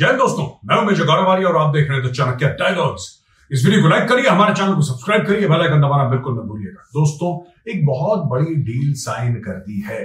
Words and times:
जय 0.00 0.12
दोस्तों, 0.16 0.44
मैं 0.64 0.76
हूँ 0.76 0.84
मेजर 0.84 1.04
गौरवारी 1.04 1.44
और 1.44 1.56
आप 1.56 1.72
देख 1.72 1.88
रहे 1.88 1.98
हैं 1.98 2.06
तो 2.06 2.12
चाणक्य 2.14 2.48
डायलॉग्स 2.58 3.02
इस 3.50 3.64
वीडियो 3.64 3.82
को 3.82 3.88
लाइक 3.88 4.08
करिए, 4.08 4.26
हमारे 4.26 4.54
चैनल 4.54 4.74
को 4.74 4.82
सब्सक्राइब 4.82 5.26
करिए 5.26 5.48
बेल 5.48 5.60
आइकन 5.60 5.80
दबाना 5.80 6.04
बिल्कुल 6.10 6.34
मत 6.34 6.44
भूलिएगा। 6.44 6.82
दोस्तों, 6.94 7.32
एक 7.70 7.84
बहुत 7.86 8.22
बड़ी 8.28 8.54
डील 8.64 8.92
साइन 8.96 9.34
कर 9.40 9.58
दी 9.58 9.80
है। 9.88 9.98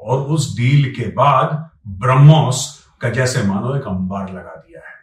और 0.00 0.18
उस 0.34 0.48
डील 0.56 0.90
के 0.94 1.06
बाद 1.12 1.54
ब्रह्मोस 2.02 2.58
का, 3.00 3.10
जैसे 3.10 3.42
मानो, 3.42 3.74
एक 3.76 3.86
अंबार 3.88 4.28
लगा 4.30 4.54
दिया 4.56 4.80
है। 4.80 4.94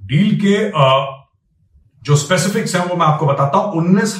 डील 0.00 0.34
के 0.40 0.56
जो 2.02 2.16
स्पेसिफिक्स 2.16 2.74
हैं 2.76 2.84
वो 2.86 2.96
मैं 2.96 3.06
आपको 3.06 3.26
बताता 3.26 3.58
हूँ। 3.58 3.72
उन्नीस 3.74 4.16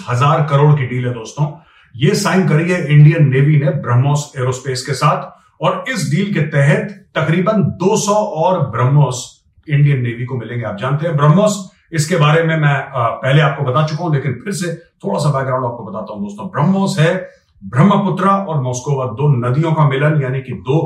करोड़ 0.50 0.74
की 0.78 0.86
डील 0.86 1.06
है 1.06 1.14
दोस्तों। 1.14 1.50
ये 1.94 2.14
साइन 2.16 2.48
करी 2.48 2.70
है 2.70 2.80
इंडियन 2.88 3.28
नेवी 3.30 3.58
ने 3.58 3.70
ब्रह्मोस 3.82 4.32
एरोस्पेस 4.38 4.86
के 4.86 4.94
साथ। 4.94 5.30
और 5.60 5.84
इस 5.88 6.10
डील 6.10 6.32
के 6.34 6.40
तहत 6.48 6.94
तकरीबन 7.16 7.62
200 7.80 8.14
और 8.42 8.60
ब्रह्मोस 8.70 9.24
इंडियन 9.68 10.02
नेवी 10.02 10.24
को 10.24 10.36
मिलेंगे, 10.38 10.64
आप 10.64 10.76
जानते 10.76 11.06
हैं। 11.06 11.16
ब्रह्मोस, 11.16 11.70
इसके 11.92 12.16
बारे 12.16 12.42
में 12.42 12.56
मैं 12.58 12.76
पहले 12.92 13.40
आपको 13.42 13.64
बता 13.64 13.86
चुका 13.86 14.04
हूँ, 14.04 14.14
लेकिन 14.14 14.32
फिर 14.44 14.52
से 14.52 14.74
थोड़ा 15.04 15.18
सा 15.18 15.30
बैकग्राउंड 15.30 15.64
आपको 15.66 15.84
बताता 15.84 16.12
हूँ 16.12 16.22
दोस्तों। 16.22 16.48
ब्रह्मोस 16.50 16.98
है 16.98 17.14
ब्रह्मपुत्रा 17.62 18.32
और 18.48 18.60
मोस्कोवा 18.62 19.04
दो 19.18 19.28
नदियों 19.38 19.72
का 19.74 19.88
मिलन, 19.88 20.20
यानी 20.22 20.40
कि 20.42 20.52
दो 20.66 20.78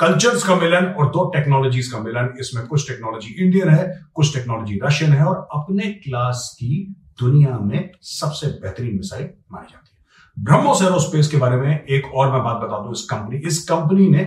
कल्चर्स 0.00 0.44
का 0.44 0.54
मिलन 0.56 0.86
और 0.98 1.06
दो 1.08 1.24
टेक्नोलॉजीज़ 1.34 1.92
का 1.92 1.98
मिलन। 1.98 2.32
इसमें 2.40 2.66
कुछ 2.66 2.88
टेक्नोलॉजी 2.88 3.34
इंडियन 3.44 3.68
है, 3.68 3.84
कुछ 4.14 4.34
टेक्नोलॉजी 4.34 4.80
रशियन 4.84 5.12
है, 5.12 5.24
और 5.24 5.48
अपने 5.54 5.92
क्लास 6.04 6.48
की 6.60 6.74
दुनिया 7.20 7.58
में 7.62 7.90
सबसे 8.02 8.46
बेहतरीन 8.62 8.94
मिसाइल 8.96 9.28
मानी 9.52 9.66
जाती 9.70 9.88
है। 9.88 9.91
ब्रह्मोस 10.36 10.82
एरोस्पेस 10.82 11.28
के 11.28 11.36
बारे 11.36 11.56
में 11.56 11.84
एक 11.86 12.06
और 12.14 12.30
मैं 12.32 12.42
बात 12.44 12.56
बता 12.56 12.78
दूँ 12.82 12.92
इस 12.92 13.02
कंपनी 13.10 13.36
इस 13.46 13.58
कंपनी 13.64 14.08
ने 14.08 14.24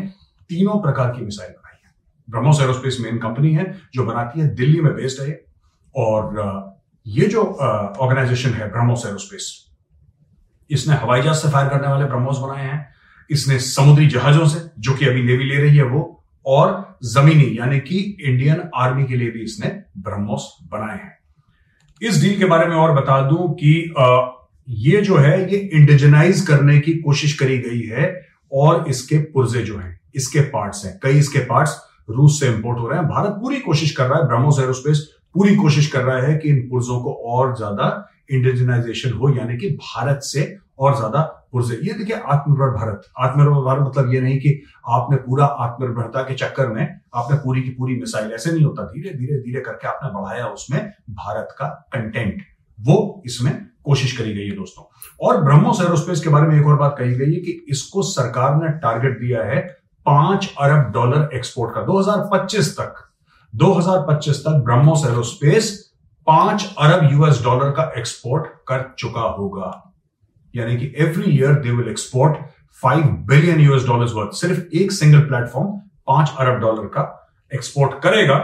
तीनों 0.49 0.79
प्रकार 0.81 1.11
की 1.11 1.21
मिसाइल 1.21 1.49
बनाई 1.49 1.79
है। 1.83 1.91
ब्रह्मोस 2.27 2.61
एरोस्पेस 2.61 2.97
मेन 3.01 3.17
कंपनी 3.17 3.53
है, 3.53 3.65
जो 3.93 4.05
बनाती 4.05 4.39
है, 4.39 4.47
दिल्ली 4.55 4.81
में 4.81 4.93
बेस्ड 4.95 5.21
है 5.21 5.43
और 5.95 6.75
ये 7.05 7.25
जो 7.27 7.43
ऑर्गेनाइजेशन 7.43 8.49
है 8.51 8.69
ब्रह्मोस 8.71 9.05
एरोस्पेस, 9.05 9.49
इसने 10.69 10.95
हवाई 10.95 11.21
जहाज़ 11.21 11.37
से 11.37 11.49
फायर 11.49 11.69
करने 11.69 11.87
वाले 11.87 12.05
ब्रह्मोस 12.05 12.37
बनाए 12.39 12.63
हैं। 12.63 12.87
इसने 13.29 13.59
समुद्री 13.59 14.07
जहाजों 14.07 14.45
से, 14.45 14.59
जो 14.79 14.93
कि 14.93 15.05
अभी 15.05 15.23
नेवी 15.23 15.43
ले 15.43 15.61
रही 15.61 15.77
है 15.77 15.83
वो, 15.85 16.23
और 16.45 16.97
जमीनी, 17.05 17.55
यानी 17.59 17.79
कि 17.79 17.97
इंडियन 18.21 18.69
आर्मी 18.75 19.05
के 19.05 19.15
लिए 19.15 19.31
भी 19.31 19.43
इसने 19.43 19.67
ब्रह्मोस 19.99 20.49
बनाए 20.71 20.97
हैं। 20.97 21.17
इस 22.01 22.21
डील 22.21 22.37
के 22.39 22.45
बारे 22.45 22.67
में 22.67 22.75
और 22.75 22.93
बता 22.93 23.21
दूँ 23.21 23.53
कि 23.53 23.93
ये 24.67 25.01
जो 25.01 25.17
है, 25.17 25.51
ये 25.51 25.57
इंडिजनाइज 25.57 26.41
करने 26.41 26.79
की 26.79 26.93
कोशिश 26.99 27.37
करी 27.39 27.57
गई 27.59 27.81
है 27.87 28.13
और 28.53 28.89
इसके 28.89 29.17
पुर्जे 29.33 29.61
जो 29.63 29.77
हैं, 29.77 29.99
इसके 30.15 30.41
पार्ट्स 30.49 30.85
हैं। 30.85 30.99
कई 31.03 31.19
इसके 31.19 31.39
पार्ट्स 31.45 31.77
रूस 32.09 32.39
से 32.39 32.47
इंपोर्ट 32.47 32.79
हो 32.79 32.87
रहे 32.87 32.99
हैं। 32.99 33.07
भारत 33.07 33.37
पूरी 33.41 33.59
कोशिश 33.59 33.95
कर 33.95 34.07
रहा 34.07 34.19
है 34.19 34.27
ब्रह्मोस 34.27 34.59
एरोस्पेस 34.59 35.07
पूरी 35.35 35.55
कोशिश 35.55 35.87
कर 35.91 36.03
रहा 36.03 36.21
है 36.21 36.37
कि 36.37 36.49
इन 36.49 36.67
पुर्जों 36.69 36.99
को 37.03 37.13
और 37.29 37.55
ज़्यादा 37.57 37.87
इंडिजनाइजेशन 38.31 39.11
हो, 39.11 39.29
यानी 39.29 39.57
कि 39.57 39.69
भारत 39.71 40.19
से 40.23 40.55
और 40.79 40.95
ज़्यादा 40.95 41.21
पुर्जे। 41.51 41.75
ये 41.83 41.93
देखिए, 41.93 42.15
आत्मनिर्भर 42.15 42.69
भारत। 42.71 43.01
आत्मनिर्भर 43.19 43.61
भारत 43.61 43.87
मतलब 43.87 44.13
ये 44.13 44.21
नहीं 44.21 44.39
कि 44.39 44.61
आपने 44.89 45.17
पूरा 45.17 45.45
आत्मनिर्भरता 45.45 46.21
के 46.21 46.33
चक्कर 46.35 46.67
में 46.67 46.83
आपने 47.15 47.37
पूरी 47.37 47.61
की 47.61 47.69
पूरी 47.69 47.95
मिसाइल। 47.95 48.31
ऐसे 48.31 48.51
नहीं 48.51 48.63
होता। 48.65 48.83
धीरे 48.85 49.13
धीरे 49.17 49.39
धीरे 49.41 49.61
करके 49.61 49.87
आपने 49.87 50.09
बढ़ाया 50.13 50.47
उसमें 50.47 50.79
भारत 51.15 51.55
का 51.59 51.67
कंटेंट 51.93 52.43
वो 52.79 53.23
इसमें 53.25 53.53
कोशिश 53.85 54.17
करी 54.17 54.33
गई 54.33 54.47
है 54.47 54.55
दोस्तों। 54.55 54.83
और 55.21 55.43
ब्रह्मोस 55.43 55.81
एरोस्पेस 55.81 56.21
के 56.21 56.29
बारे 56.29 56.47
में 56.47 56.59
एक 56.59 56.67
और 56.67 56.77
बात 56.77 56.95
कही 56.99 57.15
गई 57.15 57.33
है 57.33 57.39
कि 57.39 57.65
इसको 57.69 58.01
सरकार 58.01 58.55
ने 58.55 58.69
टारगेट 58.79 59.19
दिया 59.19 59.43
है 59.43 59.59
पाँच 60.05 60.53
अरब 60.59 60.91
डॉलर 60.91 61.29
एक्सपोर्ट 61.33 61.75
का 61.75 61.81
2025 61.81 62.71
तक। 62.79 62.95
2025 63.53 64.39
तक 64.39 64.61
ब्रह्मोस 64.65 65.05
एरोस्पेस 65.07 65.71
पाँच 66.27 66.75
अरब 66.79 67.11
यूएस 67.11 67.41
डॉलर 67.43 67.71
का 67.71 67.91
एक्सपोर्ट 67.97 68.45
कर 68.67 68.93
चुका 68.99 69.21
होगा। 69.21 69.93
यानी 70.55 70.77
कि 70.77 70.93
every 70.97 71.31
year 71.31 71.53
they 71.53 71.71
will 71.71 71.89
export 71.89 72.37
five 72.83 73.03
billion 73.03 73.59
US 73.59 73.85
dollar 73.85 74.13
worth 74.13 74.31
सिर्फ़ 74.31 74.77
एक 74.77 74.91
सिंगल 74.91 75.19
प्लेटफॉर्म 75.19 75.67
पाँच 76.07 76.33
अरब 76.39 76.59
डॉलर 76.59 76.85
का 76.87 77.33
एक्सपोर्ट 77.53 78.01
करेगा। 78.03 78.37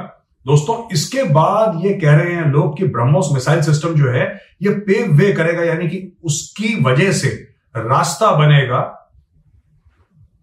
दोस्तों, 0.46 0.76
इसके 0.94 1.24
बाद 1.32 1.80
ये 1.84 1.94
कह 1.96 2.16
रहे 2.16 2.34
हैं 2.34 2.46
लोग 2.48 2.78
कि 2.78 2.88
ब्रह्मोस 2.88 3.30
मिसाइल 3.34 3.62
सिस्टम 3.62 3.94
जो 3.96 4.12
है, 4.12 4.26
ये 4.62 4.70
पेव 4.82 5.12
वे 5.16 5.32
करेगा, 5.34 5.64
यानी 5.64 5.88
कि 5.90 6.18
उसकी 6.24 6.74
वजह 6.84 7.12
से 7.14 7.30
रास्ता 7.76 8.32
बनेगा 8.38 8.80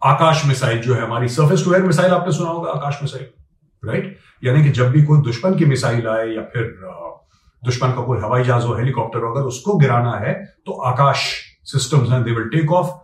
आकाश 0.03 0.44
मिसाइल 0.47 0.78
जो 0.81 0.94
है, 0.94 1.00
हमारी 1.00 1.28
सर्फेस 1.31 1.64
टू 1.64 1.72
एयर 1.72 1.82
मिसाइल 1.84 2.12
आपने 2.12 2.32
सुना 2.32 2.50
होगा, 2.50 2.70
आकाश 2.72 2.98
मिसाइल 3.03 3.26
राइट 3.82 4.16
यानी 4.42 4.62
कि 4.64 4.70
जब 4.72 4.91
भी 4.91 5.03
कोई 5.04 5.20
दुश्मन 5.22 5.54
की 5.56 5.64
मिसाइल 5.66 6.06
आए 6.08 6.28
या 6.28 6.42
फिर 6.53 6.64
दुश्मन 7.62 7.92
का 7.92 8.03
कोई 8.04 8.19
हवाई 8.20 8.44
जहाज़ 8.44 8.64
हो 8.66 8.75
हेलीकॉप्टर 8.76 9.19
हो, 9.19 9.32
अगर 9.32 9.47
उसको 9.47 9.76
गिराना 9.78 10.16
है 10.19 10.34
तो 10.66 10.72
आकाश 10.87 11.28
सिस्टम्स 11.66 12.10
हैं 12.10 12.22
दे 12.25 12.31
विल 12.32 12.48
टेक 12.50 12.72
ऑफ़ 12.72 12.97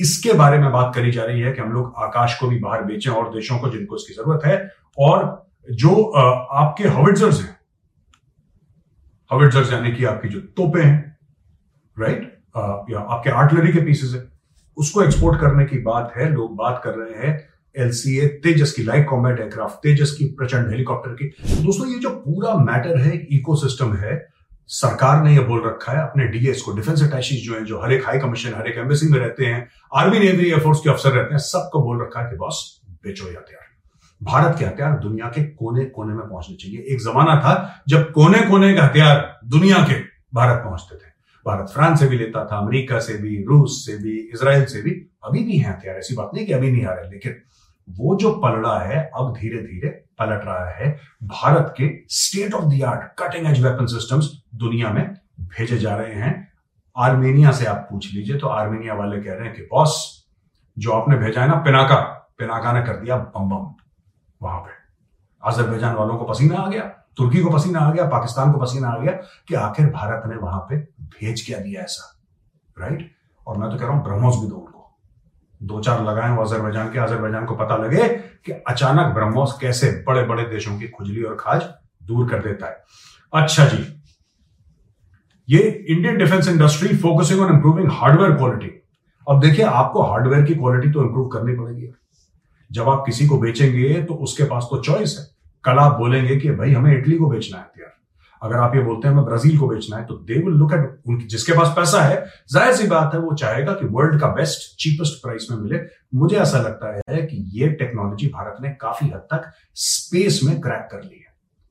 इसके 0.00 0.32
बारे 0.34 0.58
में 0.58 0.70
बात 0.72 0.92
करी 0.94 1.10
जा 1.12 1.24
रही 1.24 1.40
है 1.40 1.52
कि 1.52 1.60
हम 1.60 1.72
लोग 1.72 1.94
आकाश 1.98 2.38
को 2.40 2.46
भी 2.48 2.58
बाहर 2.58 2.82
बेचें 2.84 3.10
और 3.10 3.32
देशों 3.32 3.58
को 3.58 3.70
जिनको 3.70 3.96
इसकी 3.96 4.14
ज़रूरत 4.14 4.44
है, 4.44 4.56
और 4.98 5.49
जो 5.72 6.02
आपके 6.04 6.88
हविट्जर्स 6.88 7.40
हैं। 7.40 7.58
हविट्जर्स 9.30 9.72
यानी 9.72 9.92
कि 9.92 10.04
आपकी 10.04 10.28
जो 10.28 10.40
तोपे 10.56 10.82
हैं 10.82 11.18
राइट 11.96 12.22
या 12.90 13.00
आपके 13.00 13.30
आर्टलरी 13.32 13.72
के 13.72 13.80
पीसेस 13.80 14.14
है। 14.14 14.28
उसको 14.76 15.02
एक्सपोर्ट 15.02 15.40
करने 15.40 15.64
की 15.64 15.78
बात 15.78 16.12
है, 16.16 16.32
लोग 16.32 16.56
बात 16.56 16.80
कर 16.84 16.94
रहे 16.94 17.26
हैं 17.26 17.38
एलसीए 17.76 18.26
तेजस 18.44 18.72
की 18.72 18.82
लाइट 18.82 19.06
कॉम्बैट 19.08 19.38
एयरक्राफ्ट 19.40 19.76
तेजस 19.82 20.14
की 20.18 20.24
प्रचंड 20.38 20.70
हेलीकॉप्टर 20.70 21.12
की। 21.12 21.28
दोस्तों, 21.62 21.86
ये 21.88 21.98
जो 21.98 22.10
पूरा 22.10 22.54
मैटर 22.56 22.98
है 22.98 23.16
इकोसिस्टम 23.32 23.94
है, 23.96 24.18
सरकार 24.68 25.22
ने 25.24 25.34
यह 25.34 25.46
बोल 25.46 25.62
रखा 25.66 25.92
है, 25.92 26.02
अपने 26.02 26.26
डीएस 26.28 26.62
को 26.62 26.72
डिफेंस 26.72 27.02
अटैचीज 27.02 27.44
जो 27.46 27.54
है, 27.54 27.64
जो 27.64 27.80
हर 27.82 27.92
एक 27.92 28.06
हाई 28.06 28.18
कमीशन 28.18 28.54
हर 28.54 28.68
एक 28.68 28.78
एम्बेसी 28.78 29.08
में 29.08 29.18
रहते 29.18 29.46
हैं 29.46 29.66
आर्मी 29.94 30.18
नेवी 30.18 30.46
एयरफोर्स 30.46 30.80
के 30.80 30.90
अफसर 30.90 31.12
रहते 31.12 31.34
हैं, 31.34 31.40
सबको 31.40 31.82
बोल 31.82 32.02
रखा 32.02 32.20
है 32.20 32.30
कि 32.30 32.36
बॉस 32.36 32.80
बेचो 33.04 33.26
ये 33.26 33.30
हथियार 33.30 33.69
भारत 34.22 34.56
के 34.58 34.64
हथियार 34.64 34.98
दुनिया 34.98 35.26
के 35.26 35.44
कोने 35.44 35.84
कोने 35.84 36.14
में 36.14 36.28
पहुँचने 36.28 36.56
चाहिए। 36.56 36.86
एक 36.88 36.98
जमाना 36.98 37.36
था 37.40 37.82
जब 37.88 38.12
कोने 38.12 38.38
कोने 38.38 38.74
के 38.74 38.80
हथियार 38.80 39.40
दुनिया 39.44 39.78
के 39.78 40.00
भारत 40.34 40.62
पहुँचते 40.64 40.96
थे। 40.96 41.10
भारत 41.46 41.70
फ्रांस 41.70 42.00
से 42.00 42.06
भी 42.06 42.18
लेता 42.18 42.44
था, 42.44 42.58
अमेरिका 42.58 42.98
से 42.98 43.14
भी, 43.14 43.44
रूस 43.44 43.86
से 43.86 43.96
भी 43.96 44.18
इसराइल 44.18 44.64
से 44.64 44.82
भी। 44.82 44.90
अभी 45.24 45.44
भी 45.44 45.58
है 45.58 45.70
हथियार, 45.70 45.96
ऐसी 45.96 46.14
बात 46.14 46.30
नहीं 46.34 46.46
कि 46.46 46.52
अभी 46.52 46.70
नहीं 46.70 46.86
आ 46.86 46.92
रहे, 46.92 47.10
लेकिन 47.10 47.36
वो 47.90 48.16
जो 48.16 48.34
पलड़ा 48.34 48.78
है, 48.78 49.10
अब 49.16 49.32
धीरे 49.32 49.58
धीरे 49.58 49.88
पलट 49.88 50.44
रहा 50.44 50.70
है। 50.70 50.98
भारत 51.24 51.74
के 51.76 51.90
state 52.08 52.54
of 52.54 52.64
the 52.64 52.82
art 52.82 53.22
cutting 53.22 53.46
edge 53.46 53.64
weapon 53.64 53.86
systems 53.86 54.42
दुनिया 54.54 54.90
में 54.90 55.14
भेजे 55.40 55.78
जा 55.78 55.96
रहे 55.96 56.14
हैं। 56.14 56.52
आर्मेनिया 56.96 57.52
से 57.52 57.66
आप 57.66 57.88
पूछ 57.90 58.14
लीजिए 58.14 58.36
तो 58.36 58.46
आर्मेनिया 58.46 58.94
वाले 58.94 59.20
कह 59.20 59.32
रहे 59.32 59.46
हैं 59.46 59.56
कि, 59.56 59.62
बॉस, 59.62 60.24
जो 60.78 60.90
आपने 60.90 61.16
भेजा 61.16 61.42
है 61.42 61.48
ना, 61.48 61.54
पिनाका 61.54 61.96
पिनाका 62.38 62.72
ने 62.72 62.82
कर 62.82 62.92
दिया 62.92 63.16
बम 63.16 63.50
बम 63.50 63.74
वहाँ 64.40 64.60
पे। 64.60 64.78
अजरबैजान 65.42 65.94
वालों 65.94 66.16
को 66.16 66.24
पसीना 66.24 66.58
आ 66.58 66.68
गया, 66.68 66.82
तुर्की 67.16 67.40
को 67.42 67.50
पसीना 67.50 67.80
आ 67.80 67.92
गया, 67.92 68.04
पाकिस्तान 68.08 68.52
को 68.52 68.58
पसीना 68.58 68.88
आ 68.88 68.98
गया 68.98 69.12
कि 69.48 69.54
आखिर 69.56 69.86
भारत 69.90 70.22
ने 70.26 70.36
वहाँ 70.36 70.60
पे 70.70 70.76
भेज 71.10 71.44
क्या 71.46 71.58
दिया 71.58 71.82
ऐसा 71.82 72.16
राइट 72.76 73.10
और 73.46 73.56
मैं 73.58 73.70
तो 73.70 73.76
कह 73.76 73.84
रहा 73.84 73.94
हूँ, 73.94 74.04
ब्रह्मोस 74.04 74.36
भी 74.36 74.48
दो 74.48 74.56
उनको। 74.56 74.78
दो 75.60 75.80
चार 75.80 76.02
लगाए 76.04 76.36
अजरबैजान 76.38 76.92
के 76.92 76.98
अजरबैजान 76.98 77.46
को 77.46 77.54
पता 77.56 77.76
लगे 77.76 78.08
कि 78.46 78.52
अचानक 78.52 79.14
ब्रह्मोस 79.14 79.56
कैसे 79.60 79.90
बड़े 80.06 80.22
बड़े 80.24 80.44
देशों 80.46 80.78
की 80.78 80.88
खुजली 80.88 81.22
और 81.22 81.36
खाज 81.40 81.62
दूर 82.02 82.28
कर 82.28 82.42
देता 82.42 82.66
है। 82.66 82.82
अच्छा 83.32 83.64
जी, 83.64 83.84
ये 85.48 85.58
Indian 85.60 86.16
defence 86.18 86.48
industry 86.48 86.96
focusing 86.96 87.40
on 87.40 87.52
improving 87.54 87.90
hardware 87.92 88.36
quality 88.36 88.70
अब 89.26 89.40
देखिए, 89.40 89.64
आपको 89.64 90.02
हार्डवेयर 90.02 90.44
की 90.44 90.54
क्वालिटी 90.54 90.90
तो 90.92 91.02
इंप्रूव 91.02 91.28
करनी 91.28 91.56
पड़ेगी। 91.56 91.92
जब 92.70 92.88
आप 92.88 93.02
किसी 93.06 93.26
को 93.26 93.38
बेचेंगे 93.38 94.02
तो 94.02 94.14
उसके 94.24 94.44
पास 94.44 94.66
तो 94.70 94.80
चॉइस 94.82 95.16
है। 95.18 95.24
कल 95.64 95.78
आप 95.78 95.98
बोलेंगे 95.98 96.36
कि, 96.36 96.50
भाई, 96.50 96.72
हमें 96.72 96.96
इटली 96.98 97.16
को 97.16 97.28
बेचना 97.28 97.58
है 97.58 97.64
हथियार 97.64 97.88
अगर 98.42 98.56
आप 98.56 98.74
ये 98.74 98.82
बोलते 98.82 99.08
हैं, 99.08 99.14
हमें 99.14 99.24
ब्राज़ील 99.24 99.58
को 99.58 99.66
बेचना 99.68 99.96
है 99.96 100.04
तो 100.06 100.14
दे 100.18 100.34
विल 100.34 100.54
लुक 100.54 100.72
एट 100.72 101.08
उनकी, 101.08 101.26
जिसके 101.26 101.52
पास 101.52 101.72
पैसा 101.76 102.02
है, 102.02 102.24
ज़ाहिर 102.52 102.74
सी 102.74 102.86
बात 102.88 103.14
है, 103.14 103.20
वो 103.20 103.34
चाहेगा 103.34 103.72
कि 103.72 103.86
वर्ल्ड 103.86 104.20
का 104.20 104.28
बेस्ट 104.34 104.76
चीपेस्ट 104.78 105.20
प्राइस 105.22 105.46
में 105.50 105.56
मिले। 105.58 105.80
मुझे 106.14 106.36
ऐसा 106.36 106.60
लगता 106.60 106.92
है 106.92 107.22
कि 107.22 107.36
ये 107.54 107.68
टेक्नोलॉजी 107.74 108.28
भारत 108.28 108.62
ने 108.62 108.70
काफ़ी 108.80 109.08
हद 109.08 109.26
तक 109.32 109.50
स्पेस 109.76 110.40
में 110.44 110.60
क्रैक 110.60 110.88
कर 110.92 111.02
ली 111.02 111.18
है। 111.18 111.28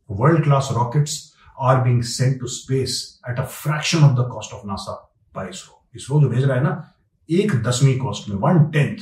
World 0.09 0.43
class 0.43 0.69
rockets 0.73 1.17
are 1.61 1.81
being 1.83 2.01
sent 2.03 2.39
to 2.39 2.47
space 2.49 3.01
at 3.29 3.39
a 3.39 3.45
fraction 3.57 4.03
of 4.03 4.13
the 4.13 4.29
cost 4.31 4.53
of 4.53 4.67
NASA 4.67 4.93
by 5.35 5.49
ISRO 5.49 5.83
ISRO 5.95 6.21
जो 6.21 6.29
भेज 6.29 6.43
रहा 6.43 6.57
है 6.57 6.63
ना, 6.63 6.93
एक 7.29 7.61
दसवीं 7.63 7.97
कॉस्ट 7.99 8.29
में 8.29 8.37
वन 8.37 8.63
टेंथ 8.71 8.97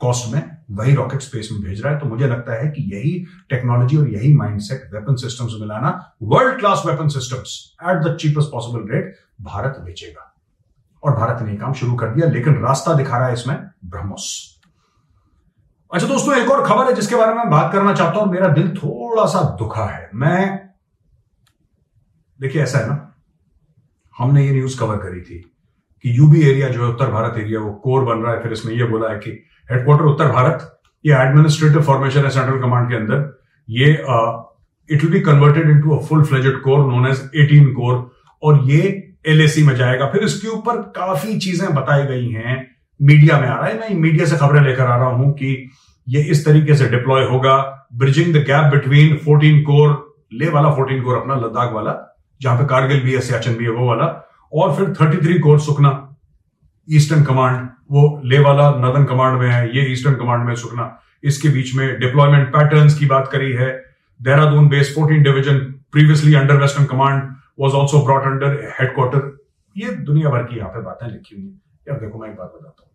कॉस्ट 0.00 0.32
में 0.34 0.57
वही 0.70 0.94
रॉकेट 0.94 1.20
स्पेस 1.20 1.48
में 1.52 1.60
भेज 1.62 1.82
रहा 1.82 1.92
है 1.92 2.00
तो 2.00 2.06
मुझे 2.06 2.26
लगता 2.26 2.52
है 2.52 2.70
कि 2.70 2.82
यही 2.94 3.26
टेक्नोलॉजी 3.50 3.96
और 3.96 4.08
यही 4.08 4.34
माइंडसेट 4.36 4.90
वेपन 4.94 5.14
सिस्टम्स 5.14 5.52
में 5.52 5.60
मिलाना 5.60 6.14
world 6.22 6.58
class 6.58 6.82
weapon 6.86 7.08
systems 7.08 7.76
at 7.82 8.02
the 8.02 8.16
cheapest 8.20 8.48
possible 8.48 8.92
rate 8.92 9.14
Bharat 9.40 9.78
बेचेगा। 9.80 10.24
और 11.02 11.16
भारत 11.16 11.42
ने 11.42 11.56
काम 11.56 11.72
शुरू 11.72 11.94
कर 11.94 12.08
दिया, 12.08 12.28
लेकिन 12.28 12.54
रास्ता 12.54 12.94
दिखा 12.94 13.18
रहा 13.18 13.26
है 13.26 13.32
इसमें 13.32 13.70
ब्रह्मोस। 13.84 14.54
अच्छा 15.94 16.06
दोस्तों, 16.06 16.36
एक 16.36 16.50
और 16.50 16.66
खबर 16.66 16.84
है 16.84 16.92
जिसके 16.92 17.16
बारे 17.16 17.34
में 17.34 17.50
बात 17.50 17.72
करना 17.72 17.94
चाहता 17.94 18.20
हूँ 18.20 18.32
मेरा 18.32 18.48
दिल 18.48 18.76
थोड़ा 18.76 19.26
सा 19.26 19.56
दुखा 19.58 19.84
है। 19.84 20.10
मैं 20.14 20.68
देखिए, 22.40 22.62
ऐसा 22.62 22.78
है 22.78 22.88
ना? 22.88 23.14
हमने 24.18 24.46
ये 24.46 24.52
न्यूज़ 24.52 24.78
कवर 24.80 24.96
करी 24.96 25.20
थी 25.20 25.38
कि 26.02 26.18
यूबी 26.18 26.42
एरिया 26.50 26.68
जो 26.68 26.86
है, 26.86 26.92
उत्तर 26.92 27.10
भारत 27.10 27.38
एरिया, 27.38 27.60
वो 27.60 27.72
कोर 27.72 28.04
बन 28.04 28.18
रहा 28.18 28.34
है, 28.34 28.42
फिर 28.42 28.52
इसमें 28.52 28.74
यह 28.74 28.86
बोला 28.86 29.08
है 29.08 29.18
कि 29.18 29.44
हेडक्वार्टर 29.70 30.04
उत्तर 30.04 30.28
भारत 30.32 30.64
ये 31.04 31.14
एडमिनिस्ट्रेटिव 31.14 31.82
फॉर्मेशन 31.82 32.24
है 32.24 32.30
सेंट्रल 32.30 32.60
कमांड 32.60 32.88
के 32.90 32.96
अंदर। 32.96 33.24
ये 33.68 33.90
it 34.90 35.02
will 35.02 35.12
be 35.12 35.20
converted 35.22 35.68
into 35.70 35.96
a 35.96 36.00
full 36.06 36.24
fledged 36.24 36.60
corps 36.62 36.86
known 36.86 37.06
as 37.06 37.20
18 37.36 37.66
corps 37.74 37.94
और 38.42 38.62
ये 38.70 38.80
एलएसी 39.28 39.62
में 39.64 39.74
जाएगा। 39.76 40.06
फिर 40.12 40.22
इसके 40.24 40.48
ऊपर 40.48 40.76
काफ़ी 40.96 41.38
चीज़ें 41.38 41.74
बताई 41.74 42.02
गई 42.06 42.30
हैं। 42.30 42.56
मीडिया 43.00 43.40
में 43.40 43.46
आ 43.48 43.54
रहा 43.56 43.66
है। 43.66 43.78
मैं 43.80 43.98
मीडिया 44.00 44.26
से 44.26 44.36
खबरें 44.36 44.60
लेकर 44.62 44.82
आ 44.82 44.96
रहा 44.96 45.08
हूँ 45.08 45.32
कि 45.32 45.70
ये 46.06 46.22
इस 46.30 46.44
तरीके 46.44 46.74
से 46.74 46.88
डिप्लॉय 46.88 47.24
होगा। 47.24 47.56
Bridging 47.94 48.34
the 48.34 48.44
gap 48.46 48.72
between 48.72 49.16
14 49.26 49.62
corps 49.64 49.96
Leh 50.32 50.48
वाला 50.50 50.68
14 50.76 51.02
कोर 51.04 51.16
अपना, 51.16 51.34
लद्दाख 51.36 51.72
वाला, 51.72 51.94
जहाँ 52.40 52.56
पे 52.58 52.64
कारगिल 52.66 53.00
भी 53.02 53.12
है 53.14 53.20
सियाचिन 53.20 53.54
भी 53.56 53.64
है 53.64 53.70
वो 53.70 53.88
वाला, 53.88 54.06
और 54.52 54.74
फिर 54.76 54.92
33 54.94 55.38
कोर 55.40 55.60
सुखना 55.60 55.92
ईस्टर्न 56.88 57.24
कमांड 57.24 57.68
वो 57.90 58.20
ले 58.24 58.38
वाला 58.38 58.68
नदन 58.78 59.04
कमांड 59.04 59.38
में 59.40 59.48
है, 59.48 59.76
ये 59.76 59.82
ईस्टर्न 59.92 60.14
कमांड 60.14 60.44
में 60.46 60.54
सुखना। 60.54 60.86
इसके 61.24 61.48
बीच 61.48 61.74
में 61.74 61.98
डिप्लॉयमेंट 62.00 62.48
पैटर्न्स 62.48 62.98
की 62.98 63.06
बात 63.06 63.28
करी 63.32 63.52
है। 63.52 63.70
Dehradun 64.20 64.68
base 64.68 64.94
14 64.94 65.22
division 65.22 65.58
previously 65.92 66.34
under 66.34 66.56
western 66.56 66.86
command 66.86 67.22
was 67.60 67.74
also 67.74 68.04
brought 68.04 68.24
under 68.24 68.60
headquarter 68.80 69.36
ये 69.76 69.90
दुनिया 70.04 70.30
भर 70.30 70.42
की 70.42 70.56
यहाँ 70.56 70.70
पे 70.70 70.80
बातें 70.82 71.06
लिखी 71.08 71.34
हुई 71.36 71.44
है। 71.44 71.52
यार 71.88 72.00
देखो, 72.00 72.18
मैं 72.18 72.28
एक 72.30 72.36
बात 72.36 72.52
बताता 72.54 72.82
हूँ। 72.82 72.90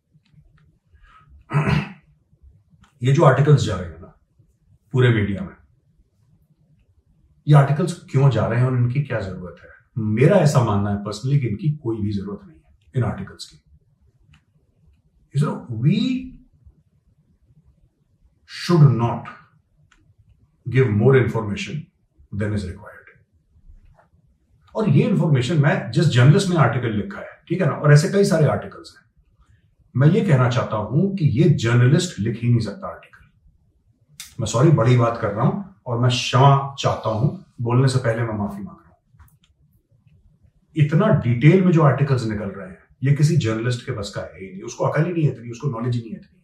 ये 3.01 3.11
जो 3.11 3.23
आर्टिकल्स 3.23 3.65
जा 3.65 3.75
रहे 3.75 3.89
हैं 3.89 3.99
ना, 4.01 4.13
पूरे 4.93 5.09
मीडिया 5.09 5.41
में, 5.41 5.55
ये 7.47 7.55
आर्टिकल्स 7.55 7.93
क्यों 8.11 8.29
जा 8.29 8.45
रहे 8.47 8.59
हैं 8.59 8.67
और 8.67 8.77
इनकी 8.77 9.03
क्या 9.03 9.19
ज़रूरत 9.19 9.55
है? 9.63 9.69
मेरा 9.97 10.37
ऐसा 10.37 10.63
मानना 10.63 10.89
है 10.89 10.97
पर्सनली 11.03 11.39
कि 11.39 11.47
इनकी 11.47 11.69
कोई 11.73 12.01
भी 12.01 12.11
ज़रूरत 12.11 12.47
नहीं 12.47 12.57
है 12.57 12.63
इन 12.95 13.03
आर्टिकल्स 13.03 13.45
की। 13.45 13.62
You 15.33 15.41
know, 15.41 15.65
we 15.69 16.39
should 18.45 18.83
not 18.97 19.29
give 20.65 20.89
more 20.89 21.15
information 21.17 21.87
than 22.31 22.53
is 22.53 22.65
required. 22.67 22.99
और 24.75 24.89
ये 24.89 25.07
इंफॉर्मेशन 25.07 25.59
मैं 25.61 25.91
जिस 25.91 26.05
जर्नलिस्ट 26.09 26.49
ने 26.49 26.55
आर्टिकल 26.57 26.93
लिखा 26.97 27.19
है 27.19 27.41
ठीक 27.47 27.61
है 27.61 27.67
ना? 27.67 27.73
और 27.73 27.93
ऐसे 27.93 28.09
कई 28.11 28.23
सारे 28.25 28.45
आर्टिकल्स 28.47 28.95
हैं। 28.97 29.03
मैं 29.95 30.07
ये 30.07 30.21
कहना 30.25 30.49
चाहता 30.49 30.77
हूँ 30.77 31.15
कि 31.17 31.25
ये 31.39 31.49
जर्नलिस्ट 31.63 32.19
लिख 32.19 32.39
ही 32.41 32.49
नहीं 32.49 32.59
सकता 32.59 32.87
आर्टिकल 32.87 33.29
मैं 34.39 34.47
सॉरी 34.47 34.71
बड़ी 34.81 34.97
बात 34.97 35.19
कर 35.21 35.31
रहा 35.33 35.45
हूँ 35.45 35.75
और 35.85 35.99
मैं 35.99 36.09
क्षमा 36.09 36.75
चाहता 36.79 37.09
हूँ। 37.09 37.45
बोलने 37.61 37.87
से 37.87 37.99
पहले 37.99 38.23
मैं 38.23 38.37
माफ़ी 38.37 38.63
मांग 38.63 38.77
रहा 38.77 38.89
हूँ। 38.89 38.97
इतना 40.75 41.07
डिटेल 41.23 41.63
में 41.65 41.71
जो 41.71 41.81
आर्टिकल्स 41.83 42.25
निकल 42.27 42.49
रहे 42.49 42.69
हैं 42.69 42.82
ये 43.03 43.13
किसी 43.13 43.35
जर्नलिस्ट 43.37 43.85
के 43.85 43.91
बस 43.91 44.11
का 44.15 44.21
है 44.23 44.39
ही 44.41 44.51
नहीं। 44.51 44.61
उसको 44.61 44.85
अकल 44.85 45.05
ही 45.05 45.13
नहीं 45.13 45.23
है 45.23 45.31
इतनी, 45.31 45.51
उसको 45.51 45.69
नॉलेज 45.69 45.95
ही 45.95 46.01
नहीं 46.01 46.11
है 46.11 46.17
इतनी। 46.17 46.39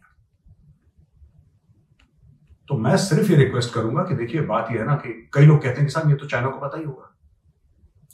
तो 2.69 2.77
मैं 2.77 2.95
सिर्फ़ 2.97 3.31
ये 3.31 3.37
रिक्वेस्ट 3.37 3.73
करूँगा 3.73 4.03
कि 4.03 4.15
देखिए, 4.15 4.41
बात 4.43 4.67
ये 4.71 4.77
है 4.77 4.85
ना 4.85 4.95
कि 4.95 5.29
कई 5.33 5.45
लोग 5.45 5.57
कहते 5.57 5.77
हैं 5.77 5.85
कि 5.85 5.91
साहब, 5.91 6.09
ये 6.09 6.15
तो 6.15 6.27
चाइना 6.27 6.49
को 6.49 6.59
पता 6.59 6.77
ही 6.77 6.83
होगा। 6.83 7.15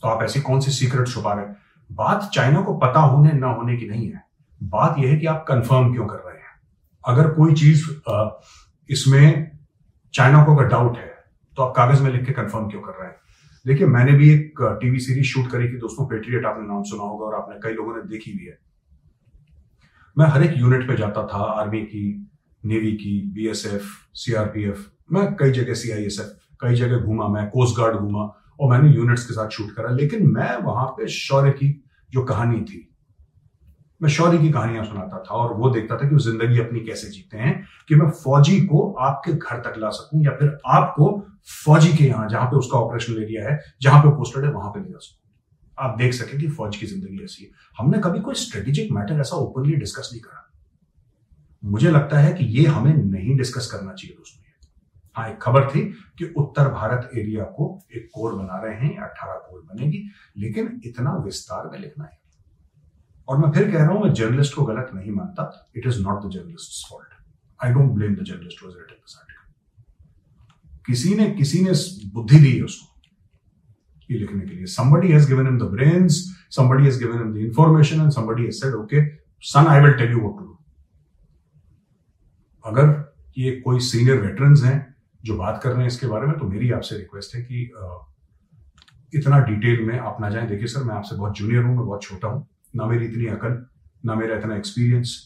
तो 0.01 0.07
आप 0.07 0.24
ऐसी 0.24 0.42
कौन 0.42 0.59
सी 0.59 0.71
सीक्रेट 0.71 1.07
छुपा 1.07 1.33
रहे 1.33 1.45
बात 1.89 2.30
चाइना 2.33 2.62
को 2.62 2.77
पता 2.77 3.00
होने, 3.00 3.31
ना 3.31 3.47
होने 3.47 3.77
की 3.77 3.86
नहीं 3.86 4.07
है। 4.07 4.24
बात 4.59 4.95
यह 5.00 5.09
है 5.09 5.18
कि 5.18 5.25
आप 5.25 5.45
कंफर्म 5.48 5.94
क्यों 5.94 6.06
कर 6.07 6.18
रहे 6.18 6.38
हैं? 6.38 6.53
अगर 7.03 7.30
कोई 7.33 7.53
चीज़ 7.53 7.83
इसमें 8.89 9.51
चाइना 10.13 10.44
को 10.44 10.56
अगर 10.56 10.68
डाउट 10.68 10.98
है 10.98 11.13
तो 11.57 11.63
आप 11.63 11.74
कागज़ 11.75 12.01
में 12.03 12.12
लिख 12.12 12.25
के 12.25 12.33
कंफर्म 12.33 12.69
क्यों 12.69 12.81
कर 12.81 12.91
रहे 12.91 13.07
हैं? 13.07 13.15
देखिए, 13.65 13.88
मैंने 13.88 14.12
भी 14.13 14.29
एक 14.29 14.62
टीवी 14.81 15.00
सीरीज़ 15.00 15.25
शूट 15.25 15.50
करी 15.51 15.67
थी, 15.69 15.77
दोस्तों 15.77 16.06
पेट्रियट 16.07 16.45
आपने 16.45 16.67
नाम 16.67 16.83
सुना 16.83 17.03
होगा 17.03 17.25
और 17.25 17.35
आपने 17.35 17.59
कई 17.63 17.73
लोगों 17.73 17.95
ने 17.95 18.01
देखी 18.09 18.31
भी 18.31 18.45
है। 18.45 18.57
मैं 20.17 20.25
हर 20.25 20.44
एक 20.44 20.57
यूनिट 20.57 20.88
पे 20.88 20.95
जाता 20.97 21.25
था 21.27 21.44
आर्मी 21.62 21.81
की 21.83 22.06
नेवी 22.63 22.91
की 22.94 23.19
बीएसएफ 23.33 23.81
सीआरपीएफ 24.15 24.85
मैं 25.12 25.25
कई 25.35 25.51
जगह 25.51 25.73
सीआईएसएफ 25.73 26.35
कई 26.62 26.75
जगह 26.75 26.97
घूमा 26.97 27.27
मैं 27.27 27.50
कोस्ट 27.50 27.77
गार्ड 27.77 27.95
घूमा 27.95 28.23
और 28.59 28.69
मैंने 28.71 28.95
यूनिट्स 28.95 29.25
के 29.25 29.33
साथ 29.33 29.50
शूट 29.50 29.71
करा, 29.71 29.89
लेकिन 29.89 30.27
मैं 30.27 30.56
वहाँ 30.63 30.85
पे 30.88 31.07
शौर्य 31.07 31.51
की 31.51 31.69
जो 32.12 32.23
कहानी 32.23 32.62
थी 32.62 32.88
मैं 34.06 34.12
शौर्य 34.12 34.38
की 34.38 34.50
कहानियाँ 34.52 34.84
सुनाता 34.86 35.19
था 35.19 35.36
और 35.36 35.54
वो 35.57 35.69
देखता 35.69 35.96
था 35.98 36.07
कि 36.07 36.13
वो 36.13 36.19
ज़िंदगी 36.22 36.60
अपनी 36.60 36.80
कैसे 36.86 37.07
जीते 37.12 37.38
हैं, 37.38 37.54
कि 37.88 37.96
मैं 37.96 38.10
फौजी 38.13 38.60
को 38.66 38.81
आपके 39.02 39.31
घर 39.34 39.60
तक 39.62 39.78
ला 39.78 39.90
सकूँ 39.92 40.24
या 40.25 40.31
फिर 40.31 40.57
आपको 40.68 41.07
फौजी 41.66 41.94
के 41.94 42.04
यहाँ, 42.04 42.28
जहाँ 42.30 42.46
पे 42.46 42.56
उसका 42.56 42.78
ऑपरेशनल 42.80 43.22
एरिया 43.24 43.48
है, 43.50 43.60
जहाँ 43.81 44.02
पे 44.02 44.10
पोस्टेड 44.18 44.46
है, 44.46 44.52
वहाँ 44.52 44.69
पे 44.72 44.80
ले 44.80 44.90
जा 44.90 44.98
सकूँ। 44.98 45.22
आप 45.78 45.98
देख 45.98 46.13
सके 46.13 46.38
कि 46.38 46.48
फौज 46.50 46.75
की 46.78 46.86
ज़िंदगी 46.86 47.24
ऐसी 47.24 47.44
है। 47.44 47.50
हमने 47.78 48.00
कभी 48.00 48.19
कोई 48.22 48.36
स्ट्रेटेजिक 48.36 48.92
मैटर 48.92 49.19
ऐसा 49.19 49.36
ओपनली 49.38 49.75
डिस्कस 49.75 50.10
नहीं 50.13 50.22
करा। 50.22 50.42
मुझे 51.63 51.92
लगता 51.92 52.19
है 52.19 52.34
कि 52.34 52.44
ये 52.58 52.66
हमें 52.68 52.94
नहीं 52.94 53.38
डिस्कस 53.38 53.69
करना 53.72 53.94
चाहिए 53.94 54.16
दोस्तों 54.18 54.44
हाँ 55.16 55.30
एक 55.30 55.38
खबर 55.42 55.69
थी 55.69 55.81
कि 56.19 56.25
उत्तर 56.38 56.68
भारत 56.69 57.10
एरिया 57.18 57.44
को 57.58 57.68
एक 57.96 58.10
कोर 58.13 58.34
बना 58.36 58.60
रहे 58.63 58.75
हैं 58.78 58.98
अठारह 59.00 59.38
कोर 59.40 59.62
बनेगी, 59.63 60.04
लेकिन 60.38 60.81
इतना 60.86 61.16
विस्तार 61.25 61.69
में 61.72 61.80
लिखना 61.80 62.04
है। 62.04 62.18
और 63.27 63.38
मैं 63.38 63.51
फिर 63.51 63.72
कह 63.72 63.77
रहा 63.77 63.92
हूँ, 63.92 64.04
मैं 64.04 64.13
जर्नलिस्ट 64.13 64.56
को 64.56 64.63
गलत 64.66 64.92
नहीं 64.94 65.12
मानता। 65.12 65.72
It 65.77 65.86
is 65.88 66.01
not 66.04 66.25
the 66.25 66.30
journalist 66.31 66.89
fault 66.89 67.13
I 67.60 67.74
don't 67.74 67.92
blame 67.92 68.16
the 68.16 68.24
journalist 68.24 68.63
was 68.63 68.74
written 68.74 68.95
this 68.95 69.18
article 69.18 70.83
किसी 70.88 71.16
ने 71.16 71.30
किसी 71.38 71.62
ने 71.63 71.72
बुद्धि 72.13 72.39
दी 72.39 72.51
है 72.57 72.63
उसको, 72.63 72.88
ये 74.10 74.18
लिखने 74.19 74.45
के 74.45 74.56
लिए। 74.56 74.66
Somebody 74.72 75.13
has 75.13 75.30
given 75.30 75.48
him 75.48 75.57
the 75.60 75.69
brains, 75.69 76.18
somebody 76.57 76.86
has 76.86 77.00
given 77.04 77.22
him 77.22 77.31
the 77.38 77.45
information, 77.45 78.01
and 78.01 78.13
somebody 78.13 78.45
has 78.45 78.60
said, 78.60 78.75
okay, 78.81 79.01
son, 79.44 79.68
i 79.68 79.80
will 79.86 79.98
tell 80.01 80.13
you 80.16 80.22
what 80.25 80.36
to 80.39 80.44
do. 80.44 80.57
अगर 82.63 82.94
ये 83.38 83.51
कोई 83.62 83.80
सीनियर 83.88 84.22
वेटरन्स 84.22 84.63
हैं 84.63 84.77
जो 85.24 85.38
बात 85.38 85.62
कर 85.63 85.69
रहे 85.69 85.80
हैं 85.80 85.88
इसके 85.88 86.07
बारे 86.07 86.27
में 86.27 86.38
तो 86.39 86.48
मेरी 86.48 86.72
आपसे 86.72 86.98
रिक्वेस्ट 86.98 87.36
है 87.36 87.42
कि 87.42 87.62
इतना 89.13 89.39
डिटेल 89.45 89.86
में 89.86 89.98
आप 90.00 90.18
ना 90.22 90.30
जाएँ। 90.30 90.48
देखिए 90.50 90.68
सर, 90.68 90.83
मैं 90.83 90.95
आपसे 90.95 91.16
बहुत 91.16 91.38
जूनियर 91.38 91.63
हूँ, 91.63 91.75
मैं 91.75 91.86
बहुत 91.86 92.04
छोटा 92.04 92.27
हूँ। 92.27 92.48
ना 92.75 92.86
मेरी 92.86 93.06
इतनी 93.06 93.27
अकल, 93.27 93.66
ना 94.04 94.16
मेरा 94.16 94.38
इतना 94.38 94.56
एक्सपीरियंस 94.56 95.19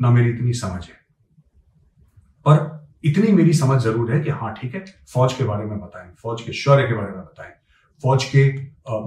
ना 0.00 0.10
मेरी 0.10 0.30
इतनी 0.30 0.52
समझ 0.54 0.84
है। 0.84 1.02
पर 2.46 2.72
इतनी 3.04 3.32
मेरी 3.32 3.52
समझ 3.54 3.80
ज़रूर 3.82 4.12
है 4.12 4.20
कि 4.20 4.30
हाँ 4.30 4.52
ठीक 4.54 4.74
है, 4.74 4.84
फौज 5.12 5.32
के 5.32 5.44
बारे 5.44 5.64
में 5.66 5.78
बताएँ, 5.80 6.10
फौज 6.22 6.42
के 6.42 6.52
शौर्य 6.54 6.86
के 6.88 6.94
बारे 6.94 7.12
में 7.12 7.20
बताएँ, 7.20 7.52
फौज 8.02 8.24
के 8.34 8.44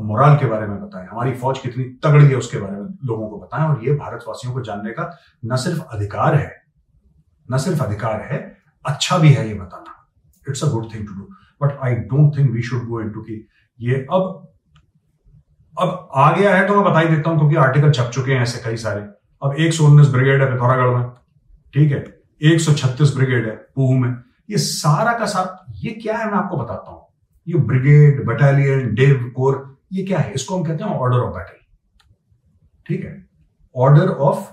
मोराल 0.03 0.37
के 0.37 0.45
बारे 0.47 0.67
में 0.67 0.79
बताएँ, 0.81 1.07
हमारी 1.07 1.33
फौज 1.35 1.59
कितनी 1.59 1.83
तगड़ी 2.03 2.25
है 2.25 2.35
उसके 2.35 2.59
बारे 2.59 2.77
में 2.77 2.97
लोगों 3.05 3.29
को 3.29 3.39
बताएँ, 3.39 3.63
और 3.63 3.83
ये 3.85 3.93
भारतवासियों 3.95 4.53
को 4.53 4.61
जानने 4.63 4.91
का 4.91 5.09
न 5.45 5.55
सिर्फ़ 5.57 5.81
अधिकार 5.81 6.35
है, 6.35 6.51
न 7.45 7.57
सिर्फ़ 7.57 7.83
अधिकार 7.83 8.21
है 8.31 8.39
अच्छा 8.85 9.17
भी 9.17 9.29
है 9.29 9.47
ये 9.47 9.53
बताना। 9.53 9.93
It's 10.45 10.63
a 10.63 10.67
good 10.69 10.93
thing 10.93 11.07
to 11.07 11.13
do 11.13 11.29
but 11.61 11.77
I 11.83 11.95
don't 12.11 12.37
think 12.37 12.51
we 12.51 12.61
should 12.63 12.87
go 12.87 13.01
into 13.11 13.21
की 13.21 13.47
ये 13.79 13.95
अब 14.11 14.47
अब 15.79 16.09
आ 16.15 16.31
गया 16.37 16.55
है 16.55 16.67
तो 16.67 16.75
मैं 16.75 16.83
बता 16.83 16.99
ही 16.99 17.07
देता 17.07 17.29
हूँ, 17.29 17.37
क्योंकि 17.39 17.55
आर्टिकल 17.57 17.91
छप 17.91 18.11
चुके 18.13 18.33
हैं 18.33 18.41
ऐसे 18.41 18.61
कई 18.63 18.77
सारे। 18.77 19.01
अब 19.41 19.55
एक 19.59 19.73
सौ 19.73 19.85
उन्नीस 19.85 20.07
ब्रिगेड 20.07 20.41
है 20.41 20.51
पिथौरागढ़ 20.51 20.95
में, 20.95 21.09
ठीक 21.73 21.91
है? 21.91 22.05
एक 22.41 22.61
सौ 22.61 22.73
छत्तीस 22.73 23.15
ब्रिगेड 23.15 23.45
है 23.45 23.55
पूह 23.75 23.99
में। 23.99 24.09
ये 24.49 24.57
सारा 24.57 25.17
का 25.19 25.25
सारा, 25.25 25.65
ये 25.75 25.91
क्या 25.93 26.17
है 26.17 26.25
मैं 26.25 26.37
आपको 26.37 26.57
बताता 26.57 26.91
हूँ? 26.91 27.05
ये 27.47 27.59
ब्रिगेड 27.63 28.25
बटालियन 28.27 28.93
डेव 28.95 29.31
कोर 29.35 29.77
ये 29.93 30.03
क्या 30.03 30.19
है? 30.19 30.33
इसको 30.33 30.57
हम 30.57 30.63
कहते 30.63 30.83
हैं 30.83 30.91
ऑर्डर 30.91 31.17
ऑफ़ 31.17 31.35
बैटल 31.35 31.55
ठीक 32.85 33.03
है? 33.05 33.25
ऑर्डर 33.75 34.09
ऑफ़ 34.09 34.45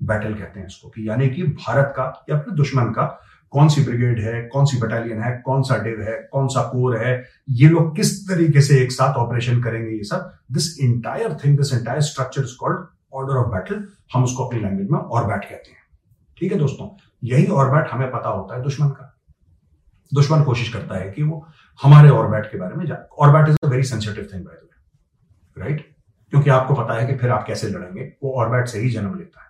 बैटल 0.00 0.34
कहते 0.34 0.60
हैं 0.60 0.66
इसको, 0.66 0.88
कि 0.88 1.08
यानी 1.08 1.28
कि 1.30 1.42
भारत 1.42 1.92
का 1.96 2.24
या 2.30 2.38
फिर 2.38 2.54
दुश्मन 2.54 2.90
का 2.92 3.06
कौन 3.52 3.68
सी 3.68 3.84
ब्रिगेड 3.84 4.20
है, 4.20 4.42
कौन 4.42 4.64
सी 4.64 4.78
बटालियन 4.78 5.22
है, 5.22 5.30
कौन 5.44 5.62
सा 5.62 5.76
डिव 5.82 6.00
है, 6.02 6.16
कौन 6.32 6.48
सा 6.48 6.62
कोर 6.62 6.96
है, 6.96 7.12
ये 7.48 7.68
लोग 7.68 7.94
किस 7.96 8.28
तरीके 8.28 8.60
से 8.60 8.78
एक 8.82 8.92
साथ 8.92 9.14
ऑपरेशन 9.14 9.62
करेंगे 9.62 9.90
ये 9.90 10.04
सब? 10.04 10.30
This 10.52 10.78
entire 10.80 11.36
thing 11.44 11.56
this 11.58 11.72
entire 11.74 12.00
structure 12.00 12.42
is 12.42 12.56
called 12.60 12.86
order 13.14 13.34
of 13.34 13.48
battle 13.48 13.84
हम 14.14 14.24
उसको 14.24 14.44
अपनी 14.44 14.60
लैंग्वेज 14.60 14.90
में 14.90 14.98
ऑर्बैट 14.98 15.44
कहते 15.44 15.70
हैं। 15.70 15.78
ठीक 16.38 16.52
है 16.52 16.58
दोस्तों? 16.58 16.88
यही 17.24 17.46
ऑर्बैट 17.46 17.90
हमें 17.92 18.10
पता 18.10 18.28
होता 18.28 18.56
है 18.56 18.62
दुश्मन 18.62 18.88
का। 18.88 19.06
दुश्मन 20.12 20.42
कोशिश 20.42 20.72
करता 20.72 20.98
है 20.98 21.10
कि 21.10 21.22
वो 21.22 21.46
हमारे 21.78 22.08
ऑर्बैट 22.10 22.50
के 22.52 22.58
बारे 22.58 22.74
में 22.74 22.84
जाए 22.86 23.04
orbat 23.18 23.48
is 23.48 23.56
a 23.64 23.68
very 23.68 23.82
sensitive 23.82 24.28
thing 24.34 24.44
by 24.44 24.54
the 24.54 24.68
way 25.56 25.64
right 25.64 25.86
क्योंकि 26.32 26.50
आपको 26.50 26.74
पता 26.74 26.94
है 26.94 27.06
कि 27.06 27.16
फिर 27.18 27.30
आप 27.30 27.44
कैसे 27.46 27.68
लड़ेंगे, 27.68 28.02
वो 28.22 28.32
ऑर्बैट 28.34 28.68
से 28.68 28.78
ही 28.78 28.90
जन्म 28.90 29.18
लेता 29.18 29.42
है। 29.42 29.49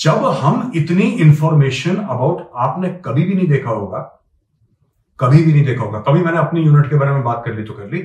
जब 0.00 0.24
हम 0.40 0.70
इतनी 0.76 1.02
इंफॉर्मेशन 1.22 1.96
अबाउट 1.96 2.50
आपने 2.56 2.88
कभी 3.04 3.22
भी 3.24 3.34
नहीं 3.34 3.48
देखा 3.48 3.70
होगा, 3.70 3.98
कभी 5.18 5.42
भी 5.44 5.52
नहीं 5.52 5.64
देखा 5.64 5.84
होगा, 5.84 6.00
कभी 6.00 6.22
मैंने 6.24 6.38
अपनी 6.38 6.60
यूनिट 6.60 6.90
के 6.90 6.96
बारे 6.96 7.10
में 7.10 7.22
बात 7.24 7.42
कर 7.44 7.54
ली 7.54 7.64
तो 7.64 7.74
कर 7.74 7.90
ली, 7.90 8.02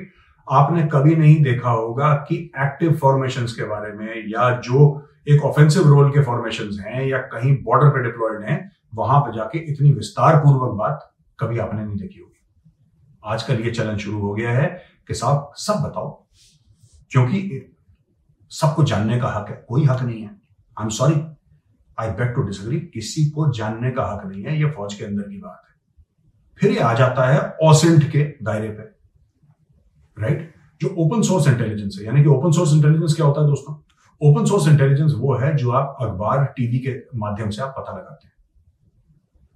आपने 0.47 0.81
कभी 0.91 1.15
नहीं 1.15 1.41
देखा 1.43 1.69
होगा 1.69 2.13
कि 2.27 2.35
एक्टिव 2.59 2.95
फॉर्मेशन 3.01 3.45
के 3.49 3.67
बारे 3.67 3.91
में 3.93 4.23
या 4.27 4.49
जो 4.59 4.81
एक 5.27 5.43
ऑफेंसिव 5.45 5.87
रोल 5.87 6.09
के 6.11 6.23
फॉर्मेशन 6.23 6.77
हैं 6.79 7.05
या 7.05 7.17
कहीं 7.27 7.55
बॉर्डर 7.63 7.89
पे 7.89 8.03
डिप्लॉयड 8.03 8.43
हैं, 8.49 8.57
वहाँ 8.95 9.19
पर 9.21 9.35
जाके 9.35 9.59
इतनी 9.71 9.91
विस्तार 9.91 10.37
पूर्वक 10.37 10.73
बात 10.77 11.11
कभी 11.39 11.57
आपने 11.59 11.83
नहीं 11.83 11.95
देखी 11.97 12.19
होगी। 12.19 12.33
आजकल 13.23 13.61
ये 13.61 13.71
चलन 13.71 13.97
शुरू 13.97 14.19
हो 14.19 14.33
गया 14.33 14.51
है 14.51 14.67
कि 15.07 15.13
साहब, 15.13 15.51
सब 15.57 15.81
बताओ, 15.83 16.09
क्योंकि 17.11 17.61
सबको 18.51 18.83
जानने 18.83 19.19
का 19.19 19.29
हक 19.29 19.49
है, 19.49 19.55
कोई 19.69 19.85
हक 19.85 20.01
नहीं 20.03 20.21
है। 20.21 20.29
I 20.77 20.83
am 20.83 20.89
sorry 20.91 21.15
I 21.97 22.09
bet 22.09 22.35
to 22.35 22.41
disagree 22.41 22.79
किसी 22.93 23.25
को 23.29 23.51
जानने 23.53 23.91
का 23.91 24.05
हक 24.05 24.25
नहीं 24.25 24.43
है 24.43 24.59
यह 24.61 24.71
फौज 24.71 24.93
के 24.93 25.05
अंदर 25.05 25.23
की 25.23 25.37
बात 25.37 25.61
है। 25.69 26.03
फिर 26.59 26.71
ये 26.71 26.79
आ 26.79 26.93
जाता 26.93 27.25
है 27.25 27.39
ऑसेंट 27.63 28.03
के 28.11 28.23
दायरे 28.43 28.69
पे 28.69 28.83
राइट 30.17 30.53
जो 30.81 30.93
ओपन 30.97 31.21
सोर्स 31.21 31.47
इंटेलिजेंस 31.47 31.97
है, 31.99 32.05
यानी 32.05 32.23
कि 32.23 32.29
ओपन 32.29 32.51
सोर्स 32.51 32.73
इंटेलिजेंस 32.73 33.15
क्या 33.15 33.25
होता 33.25 33.41
है 33.41 33.47
दोस्तों? 33.47 33.75
ओपन 34.21 34.45
सोर्स 34.45 34.67
इंटेलिजेंस 34.67 35.13
वो 35.17 35.35
है 35.35 35.55
जो 35.55 35.71
आप 35.71 35.97
अखबार 36.01 36.45
टीवी 36.57 36.79
के 36.79 36.95
माध्यम 37.17 37.49
से 37.49 37.61
आप 37.61 37.73
पता 37.77 37.97
लगाते 37.97 38.27
हैं। 38.27 38.33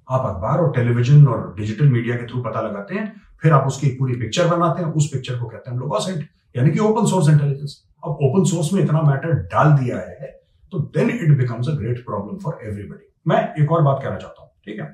आप 0.07 0.25
अखबार 0.25 0.59
और 0.59 0.71
टेलीविज़न 0.75 1.27
और 1.27 1.53
डिजिटल 1.57 1.89
मीडिया 1.89 2.15
के 2.15 2.25
थ्रू 2.27 2.41
पता 2.43 2.61
लगाते 2.61 2.95
हैं, 2.95 3.21
फिर 3.41 3.53
आप 3.53 3.67
उसकी 3.67 3.87
पूरी 3.89 4.15
पिक्चर 4.15 4.47
बनाते 4.47 4.83
हैं, 4.83 4.91
उस 4.91 5.09
पिक्चर 5.13 5.39
को 5.39 5.45
कहते 5.45 5.69
हैं 5.69 5.77
हम 5.77 5.83
लोग 5.83 6.23
यानी 6.57 6.71
कि 6.71 6.79
ओपन 6.79 7.05
सोर्स 7.05 7.29
इंटेलिजेंस 7.29 7.83
अब 8.05 8.11
ओपन 8.11 8.43
सोर्स 8.43 8.73
में 8.73 8.83
इतना 8.83 9.01
मैटर 9.01 9.33
डाल 9.47 9.71
दिया 9.73 9.97
है 9.97 10.38
तो 10.71 10.79
then 10.97 11.09
it 11.09 11.37
becomes 11.37 11.67
a 11.69 11.75
great 11.75 12.05
problem 12.05 12.37
for 12.37 12.59
everybody 12.63 13.05
मैं 13.27 13.37
एक 13.63 13.71
और 13.71 13.81
बात 13.81 13.99
कहना 14.03 14.17
चाहता 14.17 14.41
हूँ, 14.41 14.51
ठीक 14.65 14.79
है? 14.79 14.87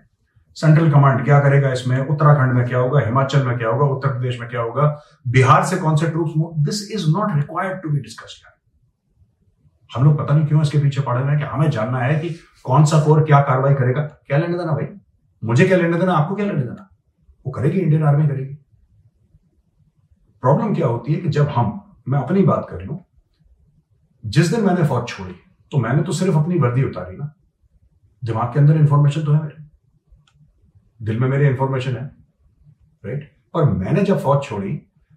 सेंट्रल 0.58 0.92
कमांड 0.92 1.24
क्या 1.26 1.40
करेगा 1.40 1.72
इसमें? 1.72 1.98
उत्तराखंड 2.00 2.54
में 2.54 2.68
क्या 2.68 2.80
होगा? 2.80 3.00
हिमाचल 3.00 3.46
में 3.48 3.58
क्या 3.58 3.70
होगा? 3.70 3.86
उत्तर 3.86 4.10
प्रदेश 4.10 4.40
में 4.40 4.50
क्या 4.50 4.62
होगा? 4.62 4.84
बिहार 5.28 5.66
से 5.66 5.78
कौन 5.78 5.96
से 5.96 6.10
troops 6.10 6.34
this 6.66 6.92
is 6.92 7.06
not 7.10 7.36
required 7.36 7.82
to 7.82 7.90
be 7.90 8.00
discuss 8.00 8.42
हम 9.96 10.04
लोग 10.04 10.18
पता 10.20 10.36
नहीं 10.36 10.48
क्यों 10.48 10.62
इसके 10.62 10.78
पीछे 10.78 11.02
पड़े 11.02 11.22
हुए 11.22 11.30
हैं 11.30 11.40
कि 11.40 11.46
हमें 11.46 11.70
जानना 11.70 12.00
है 12.00 12.20
कि 12.20 12.30
कौन 12.64 12.86
सा 12.86 13.00
कोर 13.00 13.24
क्या 13.24 13.40
कार्रवाई 13.42 13.74
करेगा। 13.74 14.02
क्या 14.02 14.38
लेने 14.38 14.58
देना 14.58 14.72
भाई? 14.72 14.88
मुझे 15.44 15.66
क्या 15.66 15.78
लेने 15.78 15.98
देना? 15.98 16.14
आपको 16.14 16.36
क्या 16.36 16.46
लेने 16.46 16.60
देना? 16.60 16.90
वो 17.46 17.52
करेगी 17.52 17.80
इंडियन 17.80 18.04
आर्मी 18.04 18.28
करेगी। 18.28 18.54
प्रॉब्लम 20.44 20.74
क्या 20.76 20.88
होती 20.88 21.14
है 21.14 21.20
कि 21.22 21.30
जब 21.30 21.48
हम, 21.48 21.98
मैं 22.10 22.20
अपनी 22.20 22.44
बात 22.44 22.68
कर 22.70 22.82
लू, 22.82 23.00
जिस 24.26 24.56
दिन 24.56 24.66
मैंने 24.66 24.88
फौज 24.88 25.08
छोड़ी 25.08 25.36
तो 25.76 25.80
मैंने 25.80 26.02
तो 26.04 26.12
सिर्फ़ 26.14 26.36
अपनी 26.38 26.58
वर्दी 26.60 26.84
उतारी 26.84 27.16
ना। 27.18 27.26
दिमाग 28.22 28.54
के 28.54 28.60
अंदर 28.60 28.78
इंफॉर्मेशन 28.78 29.24
तो 29.24 29.32
है 29.32 29.42
मेरे। 29.42 29.64
दिल 31.00 31.20
में 31.20 31.28
मेरी 31.30 31.48
इंफॉर्मेशन 31.48 31.96
है 31.96 32.04
राइट 33.04 33.24
पर 33.54 33.64
मैंने 33.72 34.04
जब 34.04 34.20
फौज 34.20 34.44
छोड़ी, 34.44 34.70